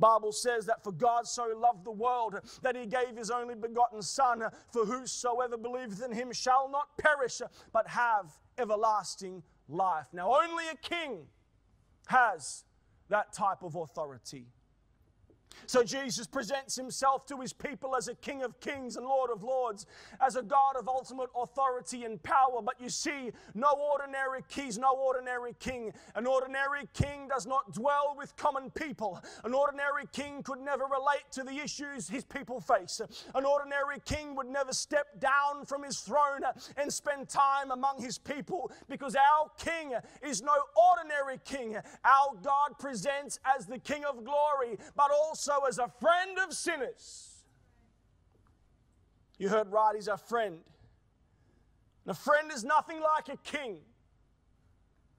Bible 0.00 0.32
says 0.32 0.64
that 0.66 0.82
for 0.82 0.92
God 0.92 1.26
so 1.26 1.52
loved 1.54 1.84
the 1.84 1.90
world 1.90 2.40
that 2.62 2.74
he 2.74 2.86
gave 2.86 3.16
his 3.16 3.30
only 3.30 3.54
begotten 3.54 4.00
son 4.00 4.42
for 4.72 4.86
whosoever 4.86 5.58
believeth 5.58 6.02
in 6.02 6.10
him 6.10 6.32
shall 6.32 6.70
not 6.70 6.96
perish 6.96 7.42
but 7.70 7.86
have 7.86 8.32
everlasting 8.58 9.42
life. 9.68 10.06
Now 10.12 10.34
only 10.34 10.64
a 10.68 10.76
king 10.76 11.26
has 12.06 12.64
that 13.10 13.32
type 13.32 13.62
of 13.62 13.76
authority. 13.76 14.46
So 15.66 15.82
Jesus 15.82 16.26
presents 16.26 16.76
himself 16.76 17.26
to 17.26 17.40
his 17.40 17.52
people 17.52 17.96
as 17.96 18.08
a 18.08 18.14
King 18.14 18.42
of 18.42 18.58
kings 18.60 18.96
and 18.96 19.06
Lord 19.06 19.30
of 19.30 19.42
lords, 19.42 19.86
as 20.20 20.36
a 20.36 20.42
God 20.42 20.76
of 20.78 20.88
ultimate 20.88 21.30
authority 21.36 22.04
and 22.04 22.22
power. 22.22 22.62
But 22.62 22.80
you 22.80 22.88
see, 22.88 23.30
no 23.54 23.68
ordinary 23.92 24.42
king, 24.48 24.70
no 24.78 24.94
ordinary 24.94 25.54
king. 25.58 25.92
An 26.14 26.26
ordinary 26.26 26.88
king 26.94 27.28
does 27.28 27.46
not 27.46 27.72
dwell 27.72 28.14
with 28.16 28.36
common 28.36 28.70
people. 28.70 29.22
An 29.44 29.54
ordinary 29.54 30.04
king 30.12 30.42
could 30.42 30.60
never 30.60 30.84
relate 30.84 31.30
to 31.32 31.42
the 31.42 31.52
issues 31.52 32.08
his 32.08 32.24
people 32.24 32.60
face. 32.60 33.00
An 33.34 33.44
ordinary 33.44 34.00
king 34.04 34.34
would 34.36 34.48
never 34.48 34.72
step 34.72 35.18
down 35.20 35.64
from 35.64 35.82
his 35.82 36.00
throne 36.00 36.42
and 36.76 36.92
spend 36.92 37.28
time 37.28 37.70
among 37.70 38.02
his 38.02 38.18
people 38.18 38.70
because 38.88 39.16
our 39.16 39.50
king 39.58 39.94
is 40.22 40.42
no 40.42 40.52
ordinary 40.90 41.38
king. 41.44 41.76
Our 42.04 42.36
God 42.42 42.78
presents 42.78 43.38
as 43.56 43.66
the 43.66 43.78
King 43.78 44.04
of 44.04 44.24
glory, 44.24 44.78
but 44.96 45.10
also 45.10 45.49
as 45.68 45.78
a 45.78 45.88
friend 45.88 46.38
of 46.46 46.52
sinners. 46.52 47.44
You 49.38 49.48
heard 49.48 49.72
right, 49.72 49.94
he's 49.94 50.08
a 50.08 50.16
friend. 50.16 50.58
And 52.04 52.10
a 52.10 52.14
friend 52.14 52.50
is 52.52 52.64
nothing 52.64 53.00
like 53.00 53.28
a 53.28 53.36
king. 53.38 53.78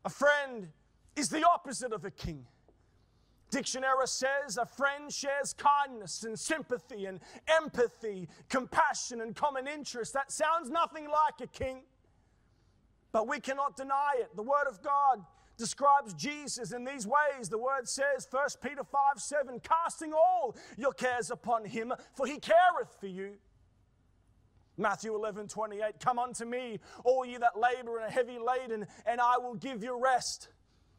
A 0.06 0.10
friend 0.10 0.68
is 1.16 1.30
the 1.30 1.46
opposite 1.48 1.94
of 1.94 2.06
a 2.06 2.12
king. 2.12 2.46
Dictionary 3.52 4.08
says 4.08 4.58
a 4.58 4.66
friend 4.66 5.12
shares 5.12 5.54
kindness 5.54 6.24
and 6.24 6.40
sympathy 6.40 7.06
and 7.06 7.20
empathy, 7.48 8.30
compassion 8.48 9.22
and 9.22 9.36
common 9.36 9.68
interest. 9.68 10.14
That 10.14 10.32
sounds 10.32 10.70
nothing 10.70 11.08
like 11.10 11.42
a 11.42 11.48
king, 11.48 11.82
but 13.12 13.28
we 13.28 13.42
cannot 13.42 13.76
deny 13.76 14.14
it. 14.20 14.36
The 14.36 14.44
Word 14.44 14.68
of 14.70 14.82
God 14.82 15.26
describes 15.62 16.16
Jesus 16.16 16.74
in 16.74 16.84
these 16.84 17.06
ways. 17.06 17.48
The 17.48 17.58
word 17.60 17.88
says, 17.88 18.28
1 18.30 18.48
Peter 18.64 18.84
5 18.84 19.02
7, 19.18 19.60
casting 19.62 20.12
all 20.12 20.56
your 20.76 20.92
cares 20.92 21.30
upon 21.30 21.66
him, 21.66 21.94
for 22.16 22.26
he 22.26 22.40
careth 22.40 22.98
for 23.00 23.08
you. 23.08 23.36
Matthew 24.76 25.14
11 25.14 25.48
28, 25.48 26.00
come 26.00 26.18
unto 26.18 26.46
me, 26.46 26.80
all 27.04 27.24
ye 27.24 27.38
that 27.38 27.58
labor 27.58 27.98
and 27.98 28.08
are 28.08 28.10
heavy 28.10 28.40
laden, 28.40 28.88
and 29.06 29.22
I 29.22 29.38
will 29.38 29.54
give 29.54 29.84
you 29.84 30.02
rest. 30.02 30.50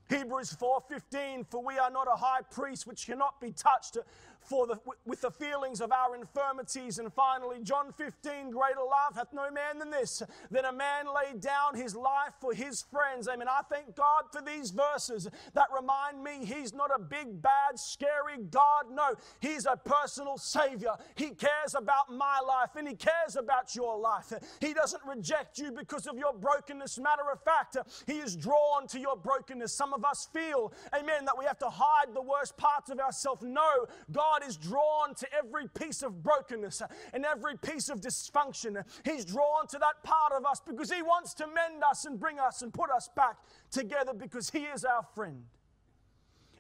Hebrews 0.08 0.54
4:15 0.54 1.46
for 1.50 1.64
we 1.64 1.78
are 1.78 1.90
not 1.90 2.06
a 2.06 2.16
high 2.16 2.42
priest 2.50 2.86
which 2.86 3.06
cannot 3.06 3.40
be 3.40 3.50
touched 3.50 3.96
for 4.44 4.66
the, 4.66 4.78
with 5.04 5.20
the 5.20 5.30
feelings 5.30 5.80
of 5.80 5.92
our 5.92 6.14
infirmities. 6.16 6.98
And 6.98 7.12
finally, 7.12 7.58
John 7.62 7.92
15, 7.92 8.50
greater 8.50 8.80
love 8.80 9.14
hath 9.14 9.32
no 9.32 9.50
man 9.50 9.78
than 9.78 9.90
this, 9.90 10.22
that 10.50 10.64
a 10.64 10.72
man 10.72 11.06
laid 11.06 11.40
down 11.40 11.74
his 11.74 11.94
life 11.94 12.34
for 12.40 12.52
his 12.52 12.82
friends. 12.82 13.28
Amen. 13.28 13.48
I 13.48 13.60
thank 13.70 13.94
God 13.96 14.24
for 14.32 14.42
these 14.42 14.70
verses 14.70 15.28
that 15.54 15.66
remind 15.74 16.22
me 16.22 16.44
he's 16.44 16.72
not 16.74 16.90
a 16.94 16.98
big, 16.98 17.40
bad, 17.42 17.78
scary 17.78 18.38
God. 18.50 18.84
No, 18.90 19.14
he's 19.40 19.66
a 19.66 19.76
personal 19.76 20.36
Savior. 20.38 20.92
He 21.14 21.30
cares 21.30 21.74
about 21.76 22.10
my 22.10 22.40
life 22.46 22.70
and 22.76 22.88
he 22.88 22.94
cares 22.94 23.36
about 23.36 23.74
your 23.74 23.98
life. 23.98 24.32
He 24.60 24.74
doesn't 24.74 25.02
reject 25.06 25.58
you 25.58 25.72
because 25.72 26.06
of 26.06 26.18
your 26.18 26.32
brokenness. 26.32 26.98
Matter 26.98 27.30
of 27.32 27.42
fact, 27.42 27.76
he 28.06 28.18
is 28.18 28.36
drawn 28.36 28.86
to 28.88 28.98
your 28.98 29.16
brokenness. 29.16 29.72
Some 29.72 29.92
of 29.92 30.04
us 30.04 30.28
feel, 30.32 30.72
amen, 30.94 31.24
that 31.24 31.38
we 31.38 31.44
have 31.44 31.58
to 31.58 31.68
hide 31.68 32.14
the 32.14 32.22
worst 32.22 32.56
parts 32.56 32.90
of 32.90 32.98
ourselves. 32.98 33.42
No, 33.42 33.86
God 34.10 34.31
God 34.32 34.48
is 34.48 34.56
drawn 34.56 35.14
to 35.16 35.26
every 35.36 35.68
piece 35.68 36.02
of 36.02 36.22
brokenness 36.22 36.82
and 37.12 37.24
every 37.24 37.56
piece 37.56 37.88
of 37.88 38.00
dysfunction. 38.00 38.82
He's 39.04 39.24
drawn 39.24 39.66
to 39.68 39.78
that 39.78 40.02
part 40.04 40.32
of 40.32 40.46
us 40.46 40.60
because 40.66 40.90
He 40.90 41.02
wants 41.02 41.34
to 41.34 41.46
mend 41.46 41.82
us 41.82 42.04
and 42.06 42.18
bring 42.18 42.38
us 42.38 42.62
and 42.62 42.72
put 42.72 42.90
us 42.90 43.08
back 43.14 43.36
together 43.70 44.12
because 44.14 44.50
He 44.50 44.60
is 44.60 44.84
our 44.84 45.02
friend. 45.14 45.44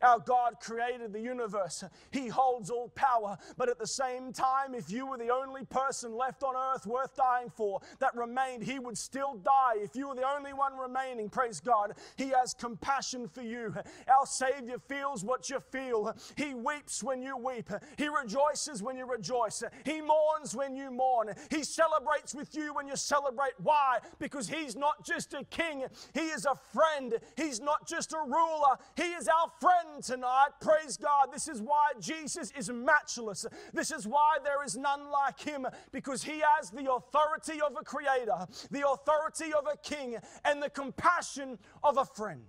Our 0.02 0.18
God 0.18 0.54
created 0.60 1.12
the 1.12 1.20
universe. 1.20 1.84
He 2.10 2.28
holds 2.28 2.70
all 2.70 2.88
power. 2.88 3.38
But 3.56 3.68
at 3.68 3.78
the 3.78 3.86
same 3.86 4.32
time, 4.32 4.74
if 4.74 4.90
you 4.90 5.06
were 5.06 5.18
the 5.18 5.30
only 5.30 5.64
person 5.64 6.16
left 6.16 6.42
on 6.42 6.54
earth 6.56 6.86
worth 6.86 7.14
dying 7.16 7.50
for 7.50 7.80
that 8.00 8.14
remained, 8.16 8.64
He 8.64 8.78
would 8.78 8.98
still 8.98 9.36
die. 9.36 9.74
If 9.76 9.94
you 9.94 10.08
were 10.08 10.14
the 10.14 10.28
only 10.28 10.52
one 10.52 10.76
remaining, 10.76 11.28
praise 11.28 11.60
God, 11.60 11.94
He 12.16 12.30
has 12.30 12.54
compassion 12.54 13.28
for 13.28 13.42
you. 13.42 13.74
Our 14.08 14.26
Savior 14.26 14.78
feels 14.88 15.24
what 15.24 15.48
you 15.48 15.60
feel. 15.70 16.14
He 16.36 16.54
weeps 16.54 17.02
when 17.02 17.22
you 17.22 17.36
weep. 17.36 17.70
He 17.96 18.08
rejoices 18.08 18.82
when 18.82 18.96
you 18.96 19.06
rejoice. 19.06 19.62
He 19.84 20.00
mourns 20.00 20.54
when 20.54 20.74
you 20.74 20.90
mourn. 20.90 21.34
He 21.50 21.62
celebrates 21.62 22.34
with 22.34 22.54
you 22.56 22.74
when 22.74 22.88
you 22.88 22.96
celebrate. 22.96 23.52
Why? 23.58 23.98
Because 24.18 24.48
He's 24.48 24.74
not 24.74 25.04
just 25.06 25.34
a 25.34 25.44
king, 25.44 25.84
He 26.12 26.20
is 26.20 26.44
a 26.44 26.56
friend. 26.72 27.14
He's 27.36 27.60
not 27.60 27.86
just 27.86 28.12
a 28.12 28.20
ruler, 28.26 28.76
He 28.96 29.12
is 29.12 29.28
our 29.28 29.50
friend 29.60 29.91
tonight. 30.00 30.50
Praise 30.60 30.96
God. 30.96 31.28
This 31.32 31.48
is 31.48 31.60
why 31.60 31.92
Jesus 32.00 32.52
is 32.56 32.70
matchless. 32.70 33.46
This 33.72 33.90
is 33.90 34.06
why 34.06 34.38
there 34.44 34.64
is 34.64 34.76
none 34.76 35.10
like 35.10 35.40
him 35.40 35.66
because 35.90 36.22
he 36.22 36.40
has 36.56 36.70
the 36.70 36.90
authority 36.92 37.60
of 37.60 37.76
a 37.78 37.84
creator, 37.84 38.46
the 38.70 38.88
authority 38.88 39.52
of 39.52 39.66
a 39.72 39.76
king, 39.76 40.16
and 40.44 40.62
the 40.62 40.70
compassion 40.70 41.58
of 41.82 41.98
a 41.98 42.04
friend. 42.04 42.42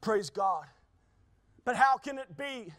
Praise 0.00 0.30
God. 0.30 0.66
But 1.64 1.76
how 1.76 1.96
can 1.96 2.18
it 2.18 2.36
be 2.36 2.72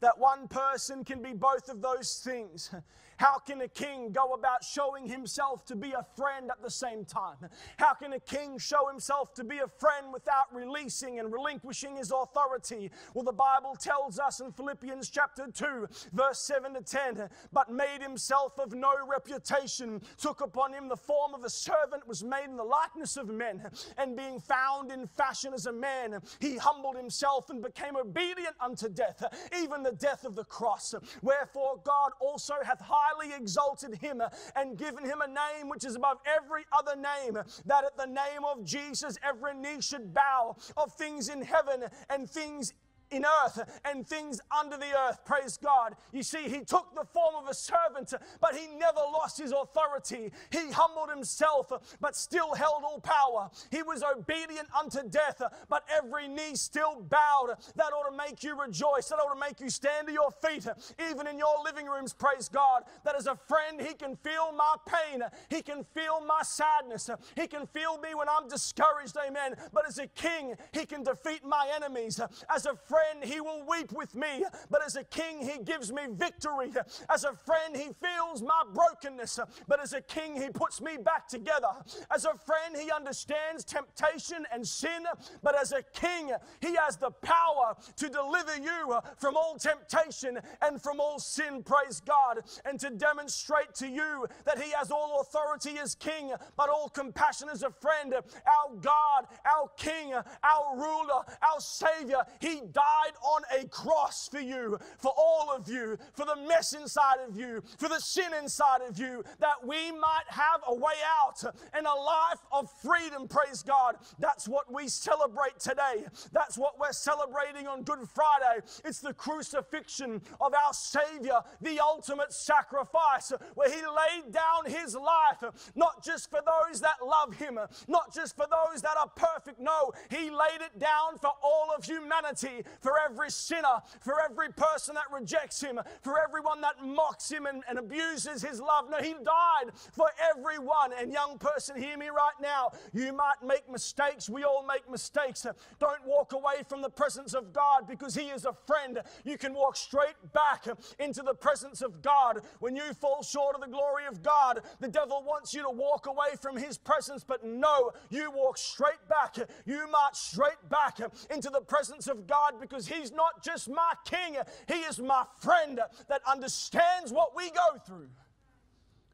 that 0.00 0.18
one 0.18 0.46
person 0.48 1.04
can 1.04 1.20
be 1.20 1.32
both 1.32 1.68
of 1.68 1.82
those 1.82 2.20
things? 2.24 2.70
How 3.16 3.38
can 3.38 3.60
a 3.60 3.68
king 3.68 4.12
go 4.12 4.32
about 4.34 4.64
showing 4.64 5.06
himself 5.06 5.64
to 5.66 5.76
be 5.76 5.92
a 5.92 6.04
friend 6.16 6.50
at 6.50 6.62
the 6.62 6.70
same 6.70 7.04
time? 7.04 7.36
How 7.76 7.94
can 7.94 8.12
a 8.12 8.20
king 8.20 8.58
show 8.58 8.88
himself 8.88 9.34
to 9.34 9.44
be 9.44 9.58
a 9.58 9.68
friend 9.68 10.12
without 10.12 10.52
releasing 10.52 11.18
and 11.18 11.32
relinquishing 11.32 11.96
his 11.96 12.10
authority? 12.10 12.90
Well, 13.14 13.24
the 13.24 13.32
Bible 13.32 13.76
tells 13.78 14.18
us 14.18 14.40
in 14.40 14.52
Philippians 14.52 15.10
chapter 15.10 15.46
2, 15.52 15.86
verse 16.12 16.40
7 16.40 16.74
to 16.74 16.80
10, 16.80 17.28
but 17.52 17.70
made 17.70 18.00
himself 18.00 18.58
of 18.58 18.74
no 18.74 18.92
reputation, 19.08 20.02
took 20.18 20.40
upon 20.40 20.72
him 20.72 20.88
the 20.88 20.96
form 20.96 21.34
of 21.34 21.44
a 21.44 21.50
servant, 21.50 22.06
was 22.06 22.24
made 22.24 22.46
in 22.46 22.56
the 22.56 22.64
likeness 22.64 23.16
of 23.16 23.28
men, 23.28 23.62
and 23.96 24.16
being 24.16 24.40
found 24.40 24.90
in 24.90 25.06
fashion 25.06 25.52
as 25.54 25.66
a 25.66 25.72
man, 25.72 26.20
he 26.40 26.56
humbled 26.56 26.96
himself 26.96 27.50
and 27.50 27.62
became 27.62 27.96
obedient 27.96 28.56
unto 28.60 28.88
death, 28.88 29.22
even 29.56 29.82
the 29.82 29.92
death 29.92 30.24
of 30.24 30.34
the 30.34 30.44
cross. 30.44 30.94
Wherefore 31.22 31.80
God 31.84 32.12
also 32.20 32.54
hath 32.64 32.80
highly 32.80 33.03
highly 33.04 33.34
exalted 33.34 33.94
him 33.96 34.22
and 34.56 34.76
given 34.76 35.04
him 35.04 35.20
a 35.20 35.26
name 35.26 35.68
which 35.68 35.84
is 35.84 35.96
above 35.96 36.18
every 36.26 36.64
other 36.72 36.96
name, 36.96 37.34
that 37.66 37.84
at 37.84 37.96
the 37.96 38.06
name 38.06 38.44
of 38.50 38.64
Jesus 38.64 39.16
every 39.22 39.54
knee 39.54 39.80
should 39.80 40.14
bow 40.14 40.56
of 40.76 40.92
things 40.94 41.28
in 41.28 41.42
heaven 41.42 41.84
and 42.10 42.28
things 42.28 42.72
in 43.16 43.24
earth 43.44 43.80
and 43.84 44.06
things 44.06 44.40
under 44.56 44.76
the 44.76 44.92
earth. 45.08 45.24
Praise 45.24 45.56
God. 45.56 45.94
You 46.12 46.22
see, 46.22 46.48
he 46.48 46.60
took 46.60 46.94
the 46.94 47.04
form 47.12 47.34
of 47.42 47.48
a 47.48 47.54
servant, 47.54 48.12
but 48.40 48.54
he 48.54 48.66
never 48.76 49.00
lost 49.00 49.38
his 49.38 49.52
authority. 49.52 50.32
He 50.50 50.70
humbled 50.70 51.10
himself, 51.10 51.72
but 52.00 52.16
still 52.16 52.54
held 52.54 52.82
all 52.84 53.00
power. 53.00 53.50
He 53.70 53.82
was 53.82 54.02
obedient 54.02 54.68
unto 54.78 55.08
death, 55.08 55.42
but 55.68 55.84
every 55.94 56.28
knee 56.28 56.54
still 56.54 57.00
bowed. 57.00 57.54
That 57.76 57.92
ought 57.92 58.10
to 58.10 58.16
make 58.16 58.42
you 58.42 58.60
rejoice. 58.60 59.08
That 59.08 59.16
ought 59.16 59.34
to 59.34 59.40
make 59.40 59.60
you 59.60 59.70
stand 59.70 60.08
to 60.08 60.12
your 60.12 60.30
feet, 60.30 60.66
even 61.10 61.26
in 61.26 61.38
your 61.38 61.62
living 61.64 61.86
rooms. 61.86 62.12
Praise 62.12 62.48
God. 62.48 62.84
That 63.04 63.16
as 63.16 63.26
a 63.26 63.36
friend, 63.36 63.80
he 63.80 63.94
can 63.94 64.16
feel 64.16 64.52
my 64.52 64.76
pain. 64.86 65.22
He 65.50 65.62
can 65.62 65.84
feel 65.94 66.20
my 66.26 66.42
sadness. 66.42 67.10
He 67.36 67.46
can 67.46 67.66
feel 67.66 67.98
me 67.98 68.14
when 68.14 68.28
I'm 68.28 68.48
discouraged. 68.48 69.16
Amen. 69.16 69.54
But 69.72 69.86
as 69.86 69.98
a 69.98 70.06
king, 70.06 70.54
he 70.72 70.86
can 70.86 71.02
defeat 71.02 71.44
my 71.44 71.70
enemies. 71.74 72.20
As 72.54 72.66
a 72.66 72.74
friend, 72.74 73.03
friend, 73.04 73.24
he 73.24 73.40
will 73.40 73.62
weep 73.68 73.92
with 73.92 74.14
me, 74.14 74.44
but 74.70 74.84
as 74.84 74.96
a 74.96 75.04
king, 75.04 75.40
he 75.40 75.62
gives 75.62 75.92
me 75.92 76.02
victory. 76.10 76.70
As 77.10 77.24
a 77.24 77.34
friend, 77.44 77.76
he 77.76 77.90
feels 78.02 78.42
my 78.42 78.62
brokenness, 78.72 79.40
but 79.68 79.82
as 79.82 79.92
a 79.92 80.00
king, 80.00 80.40
he 80.40 80.48
puts 80.48 80.80
me 80.80 80.96
back 80.96 81.28
together. 81.28 81.68
As 82.10 82.24
a 82.24 82.34
friend, 82.34 82.76
he 82.76 82.90
understands 82.90 83.64
temptation 83.64 84.46
and 84.52 84.66
sin, 84.66 85.04
but 85.42 85.58
as 85.60 85.72
a 85.72 85.82
king, 85.94 86.30
he 86.60 86.74
has 86.76 86.96
the 86.96 87.10
power 87.10 87.76
to 87.96 88.08
deliver 88.08 88.56
you 88.56 88.98
from 89.18 89.36
all 89.36 89.56
temptation 89.56 90.38
and 90.62 90.80
from 90.80 91.00
all 91.00 91.18
sin, 91.18 91.62
praise 91.62 92.00
God, 92.00 92.40
and 92.64 92.78
to 92.80 92.90
demonstrate 92.90 93.74
to 93.74 93.88
you 93.88 94.26
that 94.44 94.60
he 94.60 94.70
has 94.72 94.90
all 94.90 95.20
authority 95.20 95.78
as 95.80 95.94
king, 95.94 96.32
but 96.56 96.68
all 96.68 96.88
compassion 96.88 97.48
as 97.50 97.62
a 97.62 97.70
friend. 97.70 98.14
Our 98.14 98.76
God, 98.80 99.26
our 99.44 99.68
king, 99.76 100.12
our 100.14 100.76
ruler, 100.76 101.22
our 101.42 101.60
savior, 101.60 102.22
he 102.40 102.62
died 102.72 102.93
died 102.94 103.14
on 103.22 103.42
a 103.60 103.66
cross 103.68 104.28
for 104.28 104.40
you, 104.40 104.78
for 104.98 105.12
all 105.16 105.52
of 105.54 105.68
you, 105.68 105.98
for 106.14 106.24
the 106.26 106.36
mess 106.46 106.72
inside 106.72 107.18
of 107.26 107.36
you, 107.36 107.62
for 107.78 107.88
the 107.88 108.00
sin 108.00 108.32
inside 108.40 108.80
of 108.88 108.98
you, 108.98 109.24
that 109.40 109.64
we 109.64 109.92
might 109.92 110.24
have 110.28 110.60
a 110.68 110.74
way 110.74 110.94
out 111.22 111.42
and 111.72 111.86
a 111.86 111.94
life 111.94 112.40
of 112.52 112.70
freedom. 112.82 113.28
Praise 113.28 113.62
God. 113.62 113.96
That's 114.18 114.48
what 114.48 114.72
we 114.72 114.88
celebrate 114.88 115.58
today. 115.58 116.04
That's 116.32 116.58
what 116.58 116.78
we're 116.78 116.92
celebrating 116.92 117.66
on 117.66 117.82
Good 117.82 118.08
Friday. 118.14 118.64
It's 118.84 119.00
the 119.00 119.14
crucifixion 119.14 120.20
of 120.40 120.52
our 120.54 120.72
Savior, 120.72 121.40
the 121.60 121.80
ultimate 121.80 122.32
sacrifice, 122.32 123.32
where 123.54 123.70
He 123.70 123.80
laid 123.80 124.32
down 124.32 124.66
His 124.66 124.94
life, 124.94 125.72
not 125.74 126.04
just 126.04 126.30
for 126.30 126.40
those 126.44 126.80
that 126.80 126.96
love 127.04 127.34
Him, 127.36 127.58
not 127.88 128.14
just 128.14 128.36
for 128.36 128.46
those 128.50 128.82
that 128.82 128.96
are 128.96 129.08
perfect. 129.08 129.60
No, 129.60 129.92
He 130.10 130.30
laid 130.30 130.60
it 130.60 130.78
down 130.78 131.18
for 131.20 131.32
all 131.42 131.72
of 131.76 131.84
humanity 131.84 132.64
for 132.80 132.92
every 132.98 133.30
sinner, 133.30 133.82
for 134.00 134.20
every 134.20 134.50
person 134.52 134.94
that 134.94 135.04
rejects 135.12 135.60
him, 135.60 135.80
for 136.02 136.20
everyone 136.20 136.60
that 136.60 136.84
mocks 136.84 137.30
him 137.30 137.46
and, 137.46 137.62
and 137.68 137.78
abuses 137.78 138.42
his 138.42 138.60
love. 138.60 138.90
No, 138.90 138.98
he 138.98 139.12
died 139.12 139.72
for 139.92 140.08
everyone. 140.30 140.92
And 140.98 141.12
young 141.12 141.38
person, 141.38 141.80
hear 141.80 141.96
me 141.96 142.08
right 142.08 142.34
now. 142.40 142.72
You 142.92 143.12
might 143.12 143.42
make 143.44 143.70
mistakes. 143.70 144.28
We 144.28 144.44
all 144.44 144.64
make 144.66 144.90
mistakes. 144.90 145.46
Don't 145.78 146.04
walk 146.06 146.32
away 146.32 146.62
from 146.68 146.82
the 146.82 146.90
presence 146.90 147.34
of 147.34 147.52
God 147.52 147.86
because 147.88 148.14
he 148.14 148.26
is 148.26 148.44
a 148.44 148.54
friend. 148.66 149.00
You 149.24 149.38
can 149.38 149.54
walk 149.54 149.76
straight 149.76 150.16
back 150.32 150.66
into 150.98 151.22
the 151.22 151.34
presence 151.34 151.82
of 151.82 152.02
God. 152.02 152.40
When 152.60 152.76
you 152.76 152.92
fall 152.94 153.22
short 153.22 153.54
of 153.54 153.60
the 153.60 153.68
glory 153.68 154.06
of 154.06 154.22
God, 154.22 154.60
the 154.80 154.88
devil 154.88 155.22
wants 155.26 155.54
you 155.54 155.62
to 155.62 155.70
walk 155.70 156.06
away 156.06 156.36
from 156.40 156.56
his 156.56 156.78
presence, 156.78 157.24
but 157.24 157.44
no, 157.44 157.92
you 158.10 158.30
walk 158.30 158.58
straight 158.58 159.08
back. 159.08 159.36
You 159.64 159.90
march 159.90 160.16
straight 160.16 160.68
back 160.68 160.98
into 161.30 161.50
the 161.50 161.60
presence 161.60 162.08
of 162.08 162.26
God 162.26 162.60
because 162.68 162.86
he's 162.86 163.12
not 163.12 163.42
just 163.42 163.68
my 163.68 163.92
king, 164.04 164.36
he 164.68 164.80
is 164.80 164.98
my 164.98 165.24
friend 165.38 165.80
that 166.08 166.20
understands 166.26 167.12
what 167.12 167.36
we 167.36 167.50
go 167.50 167.78
through. 167.86 168.08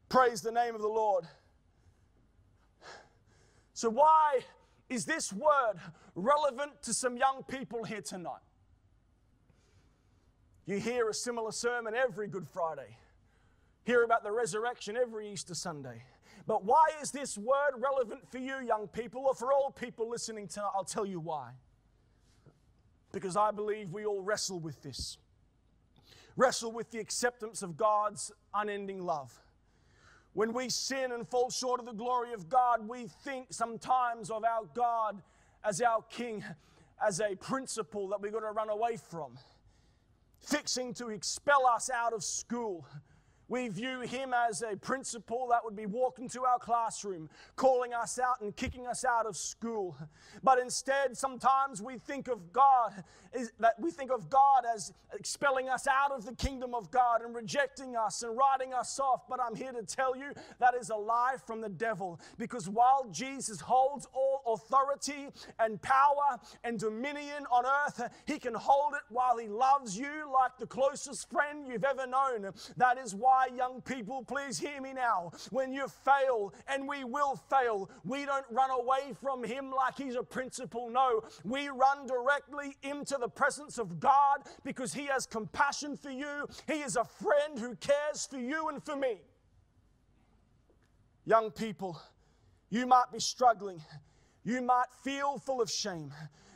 Praise 0.09 0.41
the 0.41 0.51
name 0.51 0.75
of 0.75 0.81
the 0.81 0.87
Lord. 0.87 1.25
So, 3.73 3.89
why 3.89 4.41
is 4.89 5.05
this 5.05 5.31
word 5.33 5.75
relevant 6.15 6.81
to 6.83 6.93
some 6.93 7.17
young 7.17 7.43
people 7.47 7.83
here 7.83 8.01
tonight? 8.01 8.41
You 10.65 10.79
hear 10.79 11.09
a 11.09 11.13
similar 11.13 11.51
sermon 11.51 11.95
every 11.95 12.27
Good 12.27 12.47
Friday, 12.47 12.97
hear 13.83 14.03
about 14.03 14.23
the 14.23 14.31
resurrection 14.31 14.95
every 14.95 15.31
Easter 15.31 15.55
Sunday. 15.55 16.03
But 16.47 16.63
why 16.65 16.89
is 17.01 17.11
this 17.11 17.37
word 17.37 17.71
relevant 17.77 18.29
for 18.29 18.37
you, 18.37 18.55
young 18.65 18.87
people, 18.87 19.25
or 19.25 19.33
for 19.33 19.53
all 19.53 19.71
people 19.71 20.09
listening 20.09 20.47
tonight? 20.47 20.71
I'll 20.75 20.83
tell 20.83 21.05
you 21.05 21.19
why. 21.19 21.51
Because 23.11 23.35
I 23.35 23.51
believe 23.51 23.91
we 23.91 24.05
all 24.05 24.21
wrestle 24.21 24.59
with 24.59 24.81
this. 24.81 25.17
Wrestle 26.37 26.71
with 26.71 26.91
the 26.91 26.99
acceptance 26.99 27.61
of 27.61 27.75
God's 27.75 28.31
unending 28.53 29.03
love. 29.03 29.37
When 30.33 30.53
we 30.53 30.69
sin 30.69 31.11
and 31.11 31.27
fall 31.27 31.49
short 31.49 31.81
of 31.81 31.85
the 31.85 31.91
glory 31.91 32.31
of 32.33 32.47
God, 32.47 32.87
we 32.87 33.07
think 33.23 33.47
sometimes 33.49 34.29
of 34.29 34.45
our 34.45 34.63
God 34.73 35.21
as 35.63 35.81
our 35.81 36.03
King, 36.09 36.43
as 37.05 37.19
a 37.19 37.35
principal 37.35 38.07
that 38.09 38.21
we've 38.21 38.31
got 38.31 38.39
to 38.39 38.51
run 38.51 38.69
away 38.69 38.97
from, 38.97 39.37
fixing 40.39 40.93
to 40.95 41.09
expel 41.09 41.67
us 41.67 41.89
out 41.89 42.13
of 42.13 42.23
school 42.23 42.85
we 43.51 43.67
view 43.67 43.99
him 43.99 44.33
as 44.33 44.61
a 44.61 44.77
principal 44.77 45.49
that 45.49 45.59
would 45.65 45.75
be 45.75 45.85
walking 45.85 46.29
to 46.29 46.45
our 46.45 46.57
classroom, 46.57 47.29
calling 47.57 47.93
us 47.93 48.17
out 48.17 48.39
and 48.39 48.55
kicking 48.55 48.87
us 48.87 49.03
out 49.03 49.25
of 49.25 49.35
school. 49.35 49.97
But 50.41 50.57
instead, 50.57 51.17
sometimes 51.17 51.81
we 51.81 51.97
think 51.97 52.29
of 52.29 52.53
God 52.53 53.03
is 53.33 53.51
that 53.59 53.73
we 53.77 53.91
think 53.91 54.11
of 54.11 54.29
God 54.29 54.63
as 54.73 54.93
expelling 55.13 55.69
us 55.69 55.85
out 55.87 56.11
of 56.11 56.25
the 56.25 56.33
kingdom 56.33 56.73
of 56.73 56.91
God 56.91 57.21
and 57.21 57.35
rejecting 57.35 57.95
us 57.97 58.23
and 58.23 58.37
writing 58.37 58.73
us 58.73 58.99
off. 58.99 59.27
But 59.27 59.39
I'm 59.41 59.55
here 59.55 59.73
to 59.73 59.83
tell 59.83 60.15
you 60.15 60.31
that 60.59 60.73
is 60.73 60.89
a 60.89 60.95
lie 60.95 61.35
from 61.45 61.59
the 61.59 61.69
devil. 61.69 62.19
Because 62.37 62.69
while 62.69 63.09
Jesus 63.11 63.59
holds 63.59 64.07
all 64.13 64.41
authority 64.47 65.27
and 65.59 65.81
power 65.81 66.39
and 66.63 66.79
dominion 66.79 67.45
on 67.51 67.65
earth, 67.65 68.09
he 68.25 68.39
can 68.39 68.53
hold 68.53 68.93
it 68.93 69.01
while 69.09 69.37
he 69.37 69.47
loves 69.47 69.97
you 69.97 70.31
like 70.31 70.57
the 70.57 70.67
closest 70.67 71.29
friend 71.29 71.67
you've 71.67 71.83
ever 71.83 72.07
known. 72.07 72.49
That 72.77 72.97
is 72.97 73.13
why 73.13 73.40
why, 73.41 73.55
young 73.55 73.81
people, 73.81 74.23
please 74.23 74.59
hear 74.59 74.81
me 74.81 74.93
now. 74.93 75.31
When 75.51 75.73
you 75.73 75.87
fail, 75.87 76.53
and 76.67 76.87
we 76.87 77.03
will 77.03 77.35
fail, 77.49 77.89
we 78.03 78.25
don't 78.25 78.45
run 78.49 78.69
away 78.71 79.13
from 79.21 79.43
Him 79.43 79.71
like 79.71 79.97
He's 79.97 80.15
a 80.15 80.23
principal. 80.23 80.89
No, 80.89 81.21
we 81.43 81.69
run 81.69 82.07
directly 82.07 82.75
into 82.83 83.17
the 83.19 83.27
presence 83.27 83.77
of 83.77 83.99
God 83.99 84.39
because 84.63 84.93
He 84.93 85.05
has 85.05 85.25
compassion 85.25 85.97
for 85.97 86.11
you. 86.11 86.47
He 86.67 86.81
is 86.81 86.95
a 86.95 87.05
friend 87.05 87.59
who 87.59 87.75
cares 87.75 88.27
for 88.29 88.39
you 88.39 88.69
and 88.69 88.83
for 88.83 88.95
me. 88.95 89.17
Young 91.25 91.51
people, 91.51 91.99
you 92.69 92.85
might 92.87 93.11
be 93.11 93.19
struggling. 93.19 93.81
You 94.43 94.61
might 94.61 94.87
feel 95.03 95.37
full 95.37 95.61
of 95.61 95.69
shame. 95.69 96.11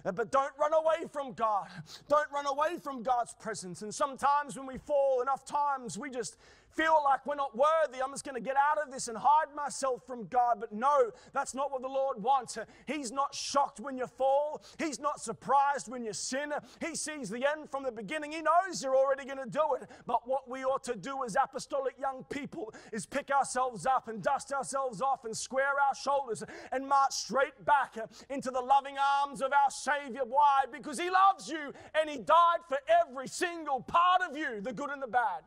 Uh, 0.05 0.11
but 0.11 0.31
don't 0.31 0.53
run 0.59 0.73
away 0.73 1.07
from 1.11 1.33
God. 1.33 1.67
Don't 2.07 2.31
run 2.31 2.45
away 2.45 2.77
from 2.81 3.01
God's 3.01 3.33
presence. 3.33 3.81
And 3.81 3.93
sometimes 3.93 4.55
when 4.55 4.67
we 4.67 4.77
fall, 4.77 5.21
enough 5.21 5.45
times 5.45 5.97
we 5.97 6.09
just 6.09 6.37
feel 6.75 7.01
like 7.03 7.25
we're 7.25 7.35
not 7.35 7.55
worthy. 7.55 8.01
I'm 8.03 8.11
just 8.11 8.25
going 8.25 8.35
to 8.35 8.41
get 8.41 8.55
out 8.57 8.83
of 8.85 8.91
this 8.91 9.07
and 9.07 9.17
hide 9.17 9.53
myself 9.55 10.05
from 10.05 10.27
God. 10.27 10.57
But 10.59 10.73
no, 10.73 11.11
that's 11.33 11.53
not 11.53 11.71
what 11.71 11.81
the 11.81 11.87
Lord 11.87 12.21
wants. 12.21 12.57
He's 12.85 13.11
not 13.11 13.33
shocked 13.33 13.79
when 13.79 13.97
you 13.97 14.07
fall, 14.07 14.63
He's 14.79 14.99
not 14.99 15.19
surprised 15.19 15.89
when 15.89 16.03
you 16.03 16.13
sin. 16.13 16.53
He 16.81 16.95
sees 16.95 17.29
the 17.29 17.45
end 17.45 17.69
from 17.69 17.83
the 17.83 17.91
beginning. 17.91 18.31
He 18.31 18.41
knows 18.41 18.81
you're 18.83 18.95
already 18.95 19.25
going 19.25 19.43
to 19.43 19.49
do 19.49 19.75
it. 19.81 19.89
But 20.05 20.27
what 20.27 20.49
we 20.49 20.63
ought 20.63 20.83
to 20.85 20.95
do 20.95 21.23
as 21.25 21.35
apostolic 21.41 21.95
young 21.99 22.25
people 22.29 22.73
is 22.91 23.05
pick 23.05 23.31
ourselves 23.31 23.85
up 23.85 24.07
and 24.07 24.21
dust 24.21 24.51
ourselves 24.51 25.01
off 25.01 25.25
and 25.25 25.35
square 25.35 25.73
our 25.87 25.95
shoulders 25.95 26.43
and 26.71 26.87
march 26.87 27.13
straight 27.13 27.65
back 27.65 27.95
into 28.29 28.51
the 28.51 28.61
loving 28.61 28.95
arms 29.21 29.41
of 29.41 29.51
our 29.53 29.69
Savior. 29.69 30.21
Why? 30.25 30.63
Because 30.71 30.99
He 30.99 31.09
loves 31.09 31.49
you 31.49 31.73
and 31.99 32.09
He 32.09 32.17
died 32.17 32.59
for 32.67 32.77
every 33.01 33.27
single 33.27 33.81
part 33.81 34.21
of 34.21 34.37
you, 34.37 34.61
the 34.61 34.73
good 34.73 34.89
and 34.89 35.01
the 35.01 35.07
bad. 35.07 35.43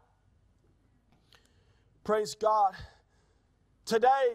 Praise 2.09 2.35
God. 2.35 2.73
Today, 3.85 4.33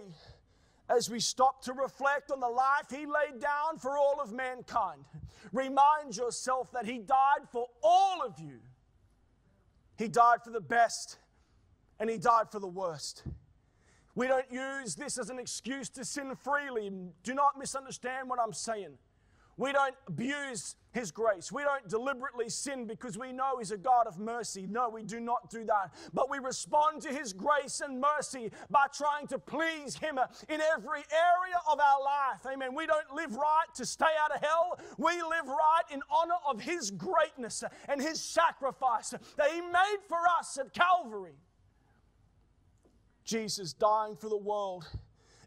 as 0.88 1.10
we 1.10 1.20
stop 1.20 1.64
to 1.64 1.74
reflect 1.74 2.30
on 2.30 2.40
the 2.40 2.48
life 2.48 2.86
He 2.92 3.08
laid 3.08 3.42
down 3.42 3.80
for 3.80 3.98
all 3.98 4.22
of 4.22 4.32
mankind, 4.32 5.04
remind 5.52 6.16
yourself 6.16 6.72
that 6.74 6.86
He 6.86 7.00
died 7.00 7.50
for 7.52 7.66
all 7.82 8.22
of 8.22 8.40
you. 8.40 8.60
He 9.98 10.08
died 10.08 10.44
for 10.44 10.52
the 10.52 10.62
best 10.62 11.18
and 12.00 12.12
He 12.12 12.20
died 12.20 12.52
for 12.52 12.60
the 12.60 12.68
worst. 12.68 13.24
We 14.14 14.28
don't 14.28 14.52
use 14.52 14.94
this 14.94 15.18
as 15.18 15.32
an 15.32 15.40
excuse 15.40 15.90
to 15.90 16.06
sin 16.06 16.36
freely. 16.44 16.92
Do 17.24 17.34
not 17.34 17.58
misunderstand 17.58 18.30
what 18.30 18.38
I'm 18.40 18.54
saying. 18.54 19.00
We 19.58 19.72
don't 19.72 19.96
abuse 20.08 20.76
His 20.92 21.12
grace. 21.12 21.52
We 21.52 21.64
don't 21.64 21.88
deliberately 21.88 22.50
sin 22.50 22.86
because 22.86 23.18
we 23.18 23.32
know 23.32 23.58
He's 23.60 23.72
a 23.72 23.78
God 23.78 24.08
of 24.08 24.20
mercy. 24.20 24.68
No, 24.70 24.90
we 24.90 25.04
do 25.04 25.20
not 25.20 25.50
do 25.50 25.64
that. 25.66 25.94
But 26.14 26.30
we 26.30 26.40
respond 26.40 27.02
to 27.04 27.10
His 27.10 27.34
grace 27.34 27.82
and 27.82 28.02
mercy 28.02 28.52
by 28.70 28.86
trying 28.96 29.28
to 29.28 29.40
please 29.40 29.96
Him 29.96 30.20
in 30.50 30.62
every 30.62 31.04
area 31.12 31.60
of 31.72 31.80
our 31.80 32.04
life. 32.04 32.46
Amen. 32.52 32.74
We 32.74 32.88
don't 32.88 33.14
live 33.14 33.36
right 33.36 33.68
to 33.76 33.86
stay 33.86 34.06
out 34.24 34.36
of 34.36 34.42
hell. 34.42 34.80
We 34.98 35.22
live 35.22 35.48
right 35.48 35.84
in 35.92 36.02
honor 36.10 36.40
of 36.48 36.62
His 36.62 36.90
greatness 36.92 37.64
and 37.88 38.02
His 38.02 38.20
sacrifice 38.20 39.12
that 39.12 39.52
He 39.52 39.62
made 39.62 39.98
for 40.08 40.20
us 40.40 40.58
at 40.58 40.74
Calvary. 40.74 41.36
Jesus 43.24 43.74
dying 43.74 44.16
for 44.16 44.30
the 44.30 44.38
world 44.38 44.86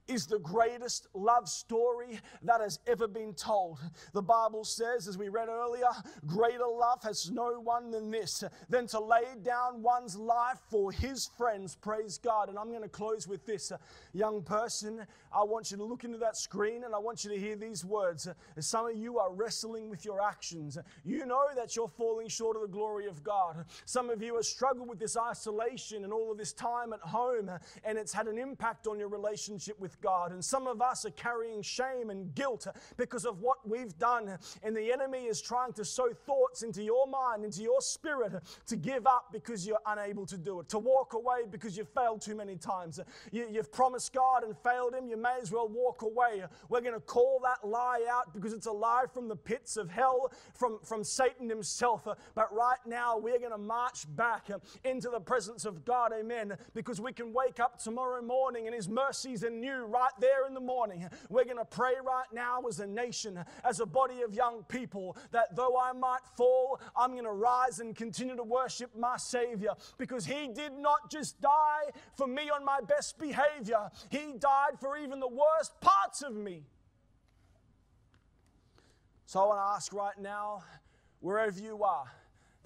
is 0.08 0.26
the 0.26 0.38
greatest 0.38 1.08
love 1.14 1.48
story 1.48 2.20
that 2.42 2.60
has 2.60 2.78
ever 2.86 3.08
been 3.08 3.34
told. 3.34 3.78
The 4.12 4.22
Bible 4.22 4.64
says, 4.64 5.08
as 5.08 5.18
we 5.18 5.28
read 5.28 5.48
earlier, 5.48 5.88
greater 6.26 6.66
love 6.66 7.02
has 7.02 7.30
no 7.30 7.60
one 7.60 7.90
than 7.90 8.10
this, 8.10 8.44
than 8.68 8.86
to 8.88 9.00
lay 9.00 9.24
down 9.42 9.82
one's 9.82 10.16
life 10.16 10.58
for 10.70 10.92
his 10.92 11.30
friends. 11.36 11.76
Praise 11.76 12.18
God. 12.18 12.48
And 12.48 12.58
I'm 12.58 12.70
going 12.70 12.82
to 12.82 12.88
close 12.88 13.26
with 13.28 13.44
this. 13.46 13.72
young 14.12 14.42
person, 14.42 15.06
I 15.32 15.44
want 15.44 15.70
you 15.70 15.76
to 15.76 15.84
look 15.84 16.04
into 16.04 16.18
that 16.18 16.36
screen 16.36 16.84
and 16.84 16.94
I 16.94 16.98
want 16.98 17.24
you 17.24 17.30
to 17.30 17.38
hear 17.38 17.56
these 17.56 17.84
words. 17.84 18.28
Some 18.58 18.86
of 18.86 18.96
you 18.96 19.18
are 19.18 19.32
wrestling 19.32 19.90
with 19.90 20.04
your 20.04 20.22
actions. 20.22 20.78
You 21.04 21.26
know 21.26 21.46
that 21.54 21.76
you're 21.76 21.88
falling 21.88 22.28
short 22.28 22.56
of 22.56 22.62
the 22.62 22.68
glory 22.68 23.06
of 23.06 23.22
God. 23.22 23.64
Some 23.84 24.10
of 24.10 24.22
you 24.22 24.36
have 24.36 24.44
struggled 24.44 24.88
with 24.88 24.98
this 24.98 25.16
isolation 25.16 26.04
and 26.04 26.12
all 26.12 26.32
of 26.32 26.38
this 26.38 26.52
time 26.52 26.92
at 26.92 27.00
home, 27.00 27.50
and 27.84 27.98
it's 27.98 28.12
had 28.12 28.26
an 28.26 28.38
impact 28.38 28.86
on 28.86 28.98
your 28.98 29.08
relationship 29.08 29.78
with 29.78 29.95
God. 30.00 30.32
And 30.32 30.44
some 30.44 30.66
of 30.66 30.80
us 30.80 31.04
are 31.04 31.10
carrying 31.10 31.62
shame 31.62 32.10
and 32.10 32.34
guilt 32.34 32.66
because 32.96 33.24
of 33.24 33.40
what 33.40 33.68
we've 33.68 33.96
done. 33.98 34.38
And 34.62 34.76
the 34.76 34.92
enemy 34.92 35.26
is 35.26 35.40
trying 35.40 35.72
to 35.74 35.84
sow 35.84 36.12
thoughts 36.12 36.62
into 36.62 36.82
your 36.82 37.06
mind, 37.06 37.44
into 37.44 37.62
your 37.62 37.80
spirit, 37.80 38.32
to 38.66 38.76
give 38.76 39.06
up 39.06 39.26
because 39.32 39.66
you're 39.66 39.80
unable 39.86 40.26
to 40.26 40.36
do 40.36 40.60
it, 40.60 40.68
to 40.70 40.78
walk 40.78 41.14
away 41.14 41.42
because 41.50 41.76
you've 41.76 41.88
failed 41.88 42.20
too 42.20 42.34
many 42.34 42.56
times. 42.56 43.00
You, 43.32 43.46
have 43.56 43.72
promised 43.72 44.12
God 44.12 44.44
and 44.44 44.56
failed 44.58 44.94
Him, 44.94 45.08
you 45.08 45.16
may 45.16 45.38
as 45.40 45.52
well 45.52 45.68
walk 45.68 46.02
away. 46.02 46.42
We're 46.68 46.80
going 46.80 46.94
to 46.94 47.00
call 47.00 47.40
that 47.44 47.66
lie 47.66 48.06
out 48.10 48.32
because 48.34 48.52
it's 48.52 48.66
a 48.66 48.72
lie 48.72 49.04
from 49.12 49.28
the 49.28 49.36
pits 49.36 49.76
of 49.76 49.90
hell, 49.90 50.32
from, 50.54 50.78
from 50.82 51.04
Satan 51.04 51.48
himself. 51.48 52.06
But 52.34 52.54
right 52.54 52.78
now, 52.86 53.18
we're 53.18 53.38
going 53.38 53.52
to 53.52 53.58
march 53.58 54.04
back 54.16 54.48
into 54.84 55.08
the 55.08 55.20
presence 55.20 55.64
of 55.64 55.84
God, 55.84 56.12
amen, 56.18 56.56
because 56.74 57.00
we 57.00 57.12
can 57.12 57.32
wake 57.32 57.60
up 57.60 57.82
tomorrow 57.82 58.22
morning 58.22 58.66
and 58.66 58.74
His 58.74 58.88
mercies 58.88 59.44
are 59.44 59.50
new 59.50 59.85
right 59.86 60.12
there 60.20 60.46
in 60.46 60.54
the 60.54 60.60
morning. 60.60 61.08
We're 61.28 61.44
going 61.44 61.56
to 61.56 61.64
pray 61.64 61.94
right 62.04 62.26
now 62.32 62.62
as 62.68 62.80
a 62.80 62.86
nation, 62.86 63.44
as 63.64 63.80
a 63.80 63.86
body 63.86 64.22
of 64.22 64.34
young 64.34 64.64
people, 64.68 65.16
that 65.32 65.56
though 65.56 65.78
I 65.78 65.92
might 65.92 66.26
fall, 66.36 66.80
I'm 66.96 67.12
going 67.12 67.24
to 67.24 67.32
rise 67.32 67.80
and 67.80 67.94
continue 67.94 68.36
to 68.36 68.42
worship 68.42 68.90
my 68.96 69.16
Savior 69.16 69.70
because 69.98 70.26
He 70.26 70.48
did 70.48 70.72
not 70.72 71.10
just 71.10 71.40
die 71.40 71.90
for 72.16 72.26
me 72.26 72.50
on 72.50 72.64
my 72.64 72.80
best 72.86 73.18
behavior, 73.18 73.90
He 74.10 74.34
died 74.38 74.78
for 74.80 74.96
even 74.96 75.20
the 75.20 75.28
worst 75.28 75.80
parts 75.80 76.22
of 76.22 76.34
me. 76.34 76.64
So 79.26 79.40
I 79.40 79.46
want 79.46 79.58
to 79.58 79.74
ask 79.74 79.92
right 79.92 80.18
now 80.20 80.62
wherever 81.20 81.58
you 81.58 81.82
are, 81.82 82.06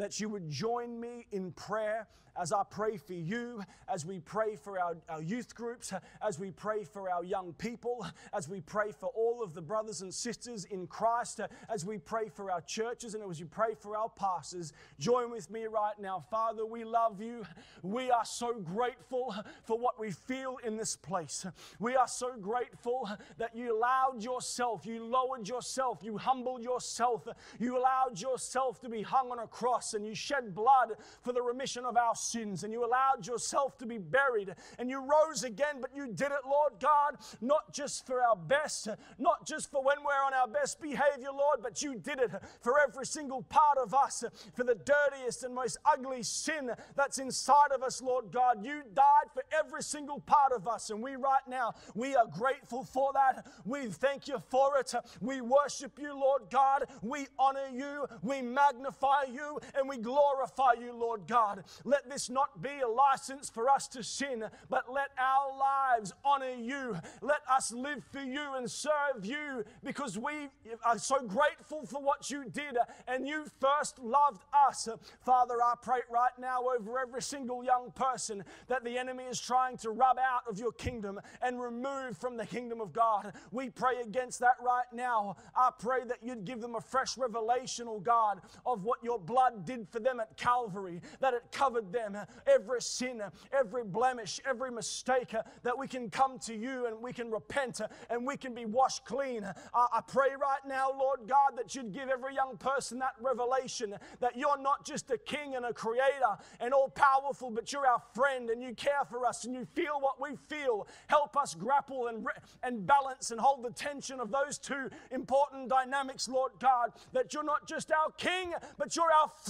that 0.00 0.18
you 0.18 0.30
would 0.30 0.48
join 0.48 0.98
me 0.98 1.26
in 1.30 1.52
prayer 1.52 2.08
as 2.40 2.52
I 2.52 2.62
pray 2.68 2.96
for 2.96 3.12
you, 3.12 3.62
as 3.88 4.06
we 4.06 4.20
pray 4.20 4.56
for 4.56 4.78
our, 4.78 4.96
our 5.08 5.22
youth 5.22 5.54
groups, 5.54 5.92
as 6.26 6.38
we 6.38 6.50
pray 6.50 6.84
for 6.84 7.10
our 7.10 7.24
young 7.24 7.52
people, 7.54 8.06
as 8.32 8.48
we 8.48 8.60
pray 8.60 8.92
for 8.92 9.10
all 9.10 9.42
of 9.42 9.54
the 9.54 9.60
brothers 9.60 10.00
and 10.00 10.12
sisters 10.12 10.64
in 10.64 10.86
Christ, 10.86 11.40
as 11.68 11.84
we 11.84 11.98
pray 11.98 12.28
for 12.28 12.50
our 12.50 12.60
churches, 12.62 13.14
and 13.14 13.28
as 13.28 13.40
we 13.40 13.46
pray 13.46 13.74
for 13.78 13.96
our 13.96 14.08
pastors. 14.08 14.72
Join 14.98 15.30
with 15.30 15.50
me 15.50 15.64
right 15.64 15.98
now. 16.00 16.24
Father, 16.30 16.64
we 16.64 16.84
love 16.84 17.20
you. 17.20 17.44
We 17.82 18.10
are 18.10 18.24
so 18.24 18.54
grateful 18.54 19.34
for 19.64 19.78
what 19.78 19.98
we 20.00 20.10
feel 20.10 20.58
in 20.64 20.76
this 20.76 20.96
place. 20.96 21.46
We 21.78 21.96
are 21.96 22.08
so 22.08 22.36
grateful 22.40 23.08
that 23.38 23.54
you 23.54 23.76
allowed 23.76 24.22
yourself, 24.22 24.86
you 24.86 25.04
lowered 25.04 25.48
yourself, 25.48 26.00
you 26.02 26.16
humbled 26.16 26.62
yourself, 26.62 27.26
you 27.58 27.76
allowed 27.76 28.20
yourself 28.20 28.80
to 28.80 28.88
be 28.88 29.02
hung 29.02 29.30
on 29.30 29.40
a 29.40 29.46
cross, 29.46 29.89
and 29.94 30.06
you 30.06 30.14
shed 30.14 30.54
blood 30.54 30.92
for 31.22 31.32
the 31.32 31.42
remission 31.42 31.84
of 31.84 31.96
our 31.96 32.14
sins 32.14 32.64
and 32.64 32.72
you 32.72 32.84
allowed 32.84 33.26
yourself 33.26 33.76
to 33.78 33.86
be 33.86 33.98
buried 33.98 34.54
and 34.78 34.90
you 34.90 35.00
rose 35.00 35.44
again, 35.44 35.80
but 35.80 35.90
you 35.94 36.06
did 36.06 36.32
it, 36.32 36.44
Lord 36.46 36.72
God, 36.80 37.16
not 37.40 37.72
just 37.72 38.06
for 38.06 38.22
our 38.22 38.36
best, 38.36 38.88
not 39.18 39.46
just 39.46 39.70
for 39.70 39.82
when 39.82 39.96
we're 40.04 40.24
on 40.26 40.34
our 40.34 40.48
best 40.48 40.80
behavior, 40.80 41.30
Lord, 41.32 41.60
but 41.62 41.82
you 41.82 41.96
did 41.96 42.18
it 42.18 42.30
for 42.60 42.78
every 42.80 43.06
single 43.06 43.42
part 43.42 43.78
of 43.78 43.94
us, 43.94 44.24
for 44.54 44.64
the 44.64 44.74
dirtiest 44.74 45.44
and 45.44 45.54
most 45.54 45.78
ugly 45.84 46.22
sin 46.22 46.70
that's 46.96 47.18
inside 47.18 47.72
of 47.74 47.82
us, 47.82 48.00
Lord 48.02 48.32
God. 48.32 48.64
You 48.64 48.82
died 48.94 49.30
for 49.32 49.42
every 49.58 49.82
single 49.82 50.20
part 50.20 50.52
of 50.52 50.66
us, 50.66 50.90
and 50.90 51.02
we 51.02 51.16
right 51.16 51.46
now, 51.48 51.74
we 51.94 52.14
are 52.16 52.26
grateful 52.26 52.84
for 52.84 53.12
that. 53.12 53.46
We 53.64 53.86
thank 53.86 54.28
you 54.28 54.38
for 54.48 54.78
it. 54.78 54.94
We 55.20 55.40
worship 55.40 55.98
you, 55.98 56.14
Lord 56.14 56.42
God. 56.50 56.84
We 57.02 57.26
honor 57.38 57.68
you, 57.72 58.06
we 58.22 58.42
magnify 58.42 59.24
you, 59.32 59.58
and 59.80 59.88
we 59.88 59.96
glorify 59.96 60.74
you, 60.80 60.92
Lord 60.94 61.26
God. 61.26 61.64
Let 61.84 62.08
this 62.08 62.28
not 62.30 62.62
be 62.62 62.80
a 62.84 62.88
license 62.88 63.48
for 63.48 63.68
us 63.68 63.88
to 63.88 64.04
sin, 64.04 64.44
but 64.68 64.92
let 64.92 65.08
our 65.18 65.58
lives 65.58 66.12
honor 66.24 66.54
you. 66.54 66.96
Let 67.22 67.40
us 67.50 67.72
live 67.72 68.04
for 68.12 68.20
you 68.20 68.54
and 68.56 68.70
serve 68.70 69.24
you 69.24 69.64
because 69.82 70.18
we 70.18 70.50
are 70.84 70.98
so 70.98 71.20
grateful 71.22 71.86
for 71.86 72.00
what 72.02 72.30
you 72.30 72.44
did 72.44 72.76
and 73.08 73.26
you 73.26 73.46
first 73.58 73.98
loved 73.98 74.42
us. 74.68 74.88
Father, 75.24 75.54
I 75.62 75.74
pray 75.80 76.00
right 76.12 76.38
now 76.38 76.64
over 76.78 76.98
every 76.98 77.22
single 77.22 77.64
young 77.64 77.90
person 77.92 78.44
that 78.68 78.84
the 78.84 78.98
enemy 78.98 79.24
is 79.24 79.40
trying 79.40 79.78
to 79.78 79.90
rub 79.90 80.18
out 80.18 80.42
of 80.48 80.58
your 80.58 80.72
kingdom 80.72 81.20
and 81.42 81.60
remove 81.60 82.18
from 82.18 82.36
the 82.36 82.46
kingdom 82.46 82.80
of 82.80 82.92
God. 82.92 83.32
We 83.50 83.70
pray 83.70 84.00
against 84.04 84.40
that 84.40 84.56
right 84.62 84.92
now. 84.92 85.36
I 85.56 85.70
pray 85.78 86.00
that 86.06 86.18
you'd 86.22 86.44
give 86.44 86.60
them 86.60 86.74
a 86.74 86.80
fresh 86.80 87.16
revelation, 87.16 87.86
oh 87.88 88.00
God, 88.00 88.42
of 88.66 88.84
what 88.84 89.02
your 89.02 89.18
blood 89.18 89.59
did 89.64 89.88
for 89.88 90.00
them 90.00 90.20
at 90.20 90.36
Calvary, 90.36 91.00
that 91.20 91.34
it 91.34 91.42
covered 91.52 91.92
them 91.92 92.16
every 92.46 92.82
sin, 92.82 93.22
every 93.52 93.84
blemish, 93.84 94.40
every 94.44 94.70
mistake, 94.70 95.34
uh, 95.34 95.42
that 95.62 95.76
we 95.76 95.86
can 95.86 96.10
come 96.10 96.38
to 96.40 96.54
you 96.54 96.86
and 96.86 97.00
we 97.00 97.12
can 97.12 97.30
repent 97.30 97.80
uh, 97.80 97.88
and 98.08 98.26
we 98.26 98.36
can 98.36 98.54
be 98.54 98.64
washed 98.64 99.04
clean. 99.04 99.44
I 99.74 100.00
pray 100.06 100.30
right 100.40 100.60
now, 100.66 100.90
Lord 100.96 101.20
God, 101.26 101.56
that 101.56 101.74
you'd 101.74 101.92
give 101.92 102.08
every 102.08 102.34
young 102.34 102.56
person 102.56 102.98
that 102.98 103.14
revelation 103.20 103.94
that 104.20 104.36
you're 104.36 104.60
not 104.60 104.84
just 104.84 105.10
a 105.10 105.18
king 105.18 105.54
and 105.56 105.64
a 105.64 105.72
creator 105.72 106.36
and 106.60 106.72
all 106.72 106.88
powerful, 106.88 107.50
but 107.50 107.72
you're 107.72 107.86
our 107.86 108.02
friend 108.14 108.50
and 108.50 108.62
you 108.62 108.74
care 108.74 109.04
for 109.08 109.26
us 109.26 109.44
and 109.44 109.54
you 109.54 109.66
feel 109.74 110.00
what 110.00 110.20
we 110.20 110.36
feel. 110.48 110.86
Help 111.06 111.36
us 111.36 111.54
grapple 111.54 112.08
and, 112.08 112.26
and 112.62 112.86
balance 112.86 113.30
and 113.30 113.40
hold 113.40 113.64
the 113.64 113.70
tension 113.70 114.20
of 114.20 114.30
those 114.30 114.58
two 114.58 114.88
important 115.10 115.68
dynamics, 115.68 116.28
Lord 116.28 116.52
God, 116.60 116.92
that 117.12 117.32
you're 117.32 117.44
not 117.44 117.66
just 117.66 117.90
our 117.90 118.10
king, 118.16 118.52
but 118.78 118.96
you're 118.96 119.12
our 119.12 119.28
friend 119.28 119.49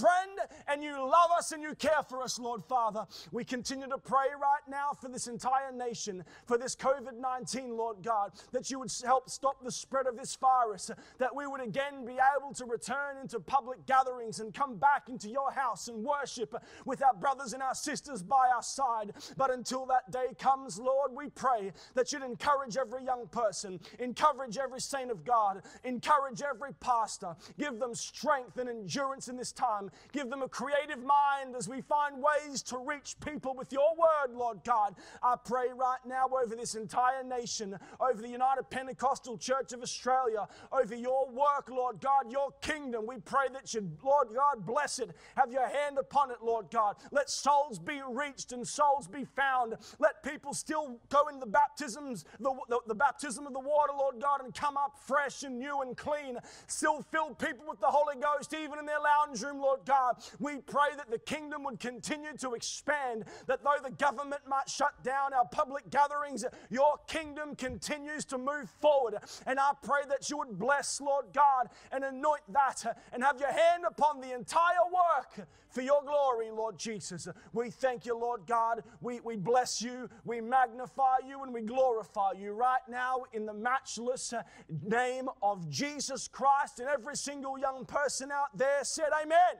and 0.67 0.83
you 0.83 0.97
love 0.97 1.31
us 1.37 1.51
and 1.51 1.61
you 1.61 1.75
care 1.75 2.03
for 2.07 2.21
us, 2.21 2.39
Lord 2.39 2.63
Father. 2.63 3.05
We 3.31 3.43
continue 3.43 3.87
to 3.87 3.97
pray 3.97 4.27
right 4.39 4.67
now 4.69 4.91
for 4.99 5.09
this 5.09 5.27
entire 5.27 5.71
nation, 5.71 6.23
for 6.45 6.57
this 6.57 6.75
COVID 6.75 7.19
19, 7.19 7.77
Lord 7.77 7.97
God, 8.03 8.31
that 8.51 8.69
you 8.69 8.79
would 8.79 8.91
help 9.05 9.29
stop 9.29 9.63
the 9.63 9.71
spread 9.71 10.07
of 10.07 10.17
this 10.17 10.35
virus, 10.35 10.91
that 11.17 11.35
we 11.35 11.47
would 11.47 11.61
again 11.61 12.05
be 12.05 12.17
able 12.37 12.53
to 12.53 12.65
return 12.65 13.17
into 13.21 13.39
public 13.39 13.85
gatherings 13.85 14.39
and 14.39 14.53
come 14.53 14.77
back 14.77 15.09
into 15.09 15.29
your 15.29 15.51
house 15.51 15.87
and 15.87 16.03
worship 16.03 16.55
with 16.85 17.03
our 17.03 17.13
brothers 17.13 17.53
and 17.53 17.61
our 17.61 17.75
sisters 17.75 18.23
by 18.23 18.49
our 18.53 18.63
side. 18.63 19.13
But 19.37 19.51
until 19.51 19.85
that 19.87 20.11
day 20.11 20.33
comes, 20.37 20.79
Lord, 20.79 21.11
we 21.13 21.29
pray 21.29 21.71
that 21.95 22.11
you'd 22.11 22.23
encourage 22.23 22.77
every 22.77 23.03
young 23.03 23.27
person, 23.27 23.79
encourage 23.99 24.57
every 24.57 24.81
saint 24.81 25.11
of 25.11 25.23
God, 25.25 25.63
encourage 25.83 26.41
every 26.41 26.73
pastor, 26.79 27.35
give 27.59 27.79
them 27.79 27.93
strength 27.93 28.57
and 28.57 28.69
endurance 28.69 29.27
in 29.27 29.37
this 29.37 29.51
time, 29.51 29.90
give 30.11 30.29
them 30.29 30.41
a 30.41 30.49
creative 30.49 31.03
mind 31.03 31.55
as 31.55 31.67
we 31.67 31.81
find 31.81 32.21
ways 32.21 32.61
to 32.63 32.77
reach 32.77 33.15
people 33.25 33.53
with 33.55 33.71
your 33.71 33.95
word, 33.97 34.35
Lord 34.35 34.63
God. 34.63 34.95
I 35.23 35.35
pray 35.43 35.67
right 35.75 35.99
now 36.05 36.27
over 36.27 36.55
this 36.55 36.75
entire 36.75 37.23
nation, 37.23 37.77
over 37.99 38.21
the 38.21 38.29
United 38.29 38.69
Pentecostal 38.69 39.37
Church 39.37 39.73
of 39.73 39.81
Australia, 39.81 40.47
over 40.71 40.95
your 40.95 41.29
work, 41.29 41.69
Lord 41.69 41.99
God, 41.99 42.31
your 42.31 42.51
kingdom. 42.61 43.05
We 43.07 43.17
pray 43.17 43.47
that 43.53 43.73
you, 43.73 43.89
Lord 44.03 44.29
God, 44.33 44.65
bless 44.65 44.99
it. 44.99 45.11
Have 45.35 45.51
your 45.51 45.67
hand 45.67 45.97
upon 45.97 46.31
it, 46.31 46.37
Lord 46.41 46.67
God. 46.71 46.95
Let 47.11 47.29
souls 47.29 47.79
be 47.79 48.01
reached 48.07 48.51
and 48.51 48.67
souls 48.67 49.07
be 49.07 49.25
found. 49.25 49.75
Let 49.99 50.23
people 50.23 50.53
still 50.53 50.99
go 51.09 51.27
in 51.27 51.39
the 51.39 51.45
baptisms, 51.45 52.25
the, 52.39 52.53
the, 52.69 52.79
the 52.87 52.95
baptism 52.95 53.47
of 53.47 53.53
the 53.53 53.59
water, 53.59 53.93
Lord 53.97 54.19
God, 54.21 54.41
and 54.43 54.53
come 54.53 54.77
up 54.77 54.97
fresh 55.05 55.43
and 55.43 55.59
new 55.59 55.81
and 55.81 55.95
clean. 55.95 56.37
Still 56.67 57.01
fill 57.01 57.33
people 57.35 57.65
with 57.67 57.79
the 57.79 57.87
Holy 57.87 58.15
Ghost, 58.15 58.53
even 58.53 58.79
in 58.79 58.85
their 58.85 58.99
lounge 58.99 59.41
room, 59.41 59.59
Lord 59.59 59.80
God. 59.85 60.23
We 60.39 60.57
pray 60.57 60.95
that 60.97 61.09
the 61.09 61.19
kingdom 61.19 61.63
would 61.63 61.79
continue 61.79 62.35
to 62.37 62.53
expand, 62.53 63.25
that 63.47 63.63
though 63.63 63.81
the 63.83 63.91
government 63.91 64.41
might 64.47 64.69
shut 64.69 65.03
down 65.03 65.33
our 65.33 65.45
public 65.45 65.89
gatherings, 65.89 66.45
your 66.69 66.97
kingdom 67.07 67.55
continues 67.55 68.25
to 68.25 68.37
move 68.37 68.69
forward. 68.81 69.15
And 69.45 69.59
I 69.59 69.71
pray 69.81 70.01
that 70.09 70.29
you 70.29 70.37
would 70.37 70.57
bless, 70.57 71.01
Lord 71.01 71.25
God, 71.33 71.69
and 71.91 72.03
anoint 72.03 72.41
that 72.49 72.85
uh, 72.85 72.93
and 73.13 73.23
have 73.23 73.39
your 73.39 73.51
hand 73.51 73.83
upon 73.87 74.21
the 74.21 74.33
entire 74.33 74.85
work 74.91 75.47
for 75.69 75.81
your 75.81 76.03
glory, 76.03 76.51
Lord 76.51 76.77
Jesus. 76.77 77.27
We 77.53 77.69
thank 77.69 78.05
you, 78.05 78.17
Lord 78.17 78.41
God. 78.45 78.83
We, 78.99 79.19
we 79.21 79.37
bless 79.37 79.81
you, 79.81 80.09
we 80.25 80.41
magnify 80.41 81.17
you, 81.27 81.43
and 81.43 81.53
we 81.53 81.61
glorify 81.61 82.33
you 82.33 82.51
right 82.51 82.81
now 82.89 83.23
in 83.33 83.45
the 83.45 83.53
matchless 83.53 84.33
uh, 84.33 84.43
name 84.83 85.29
of 85.41 85.69
Jesus 85.69 86.27
Christ. 86.27 86.79
And 86.79 86.89
every 86.89 87.15
single 87.15 87.57
young 87.57 87.85
person 87.85 88.31
out 88.31 88.55
there 88.55 88.83
said, 88.83 89.09
Amen. 89.21 89.55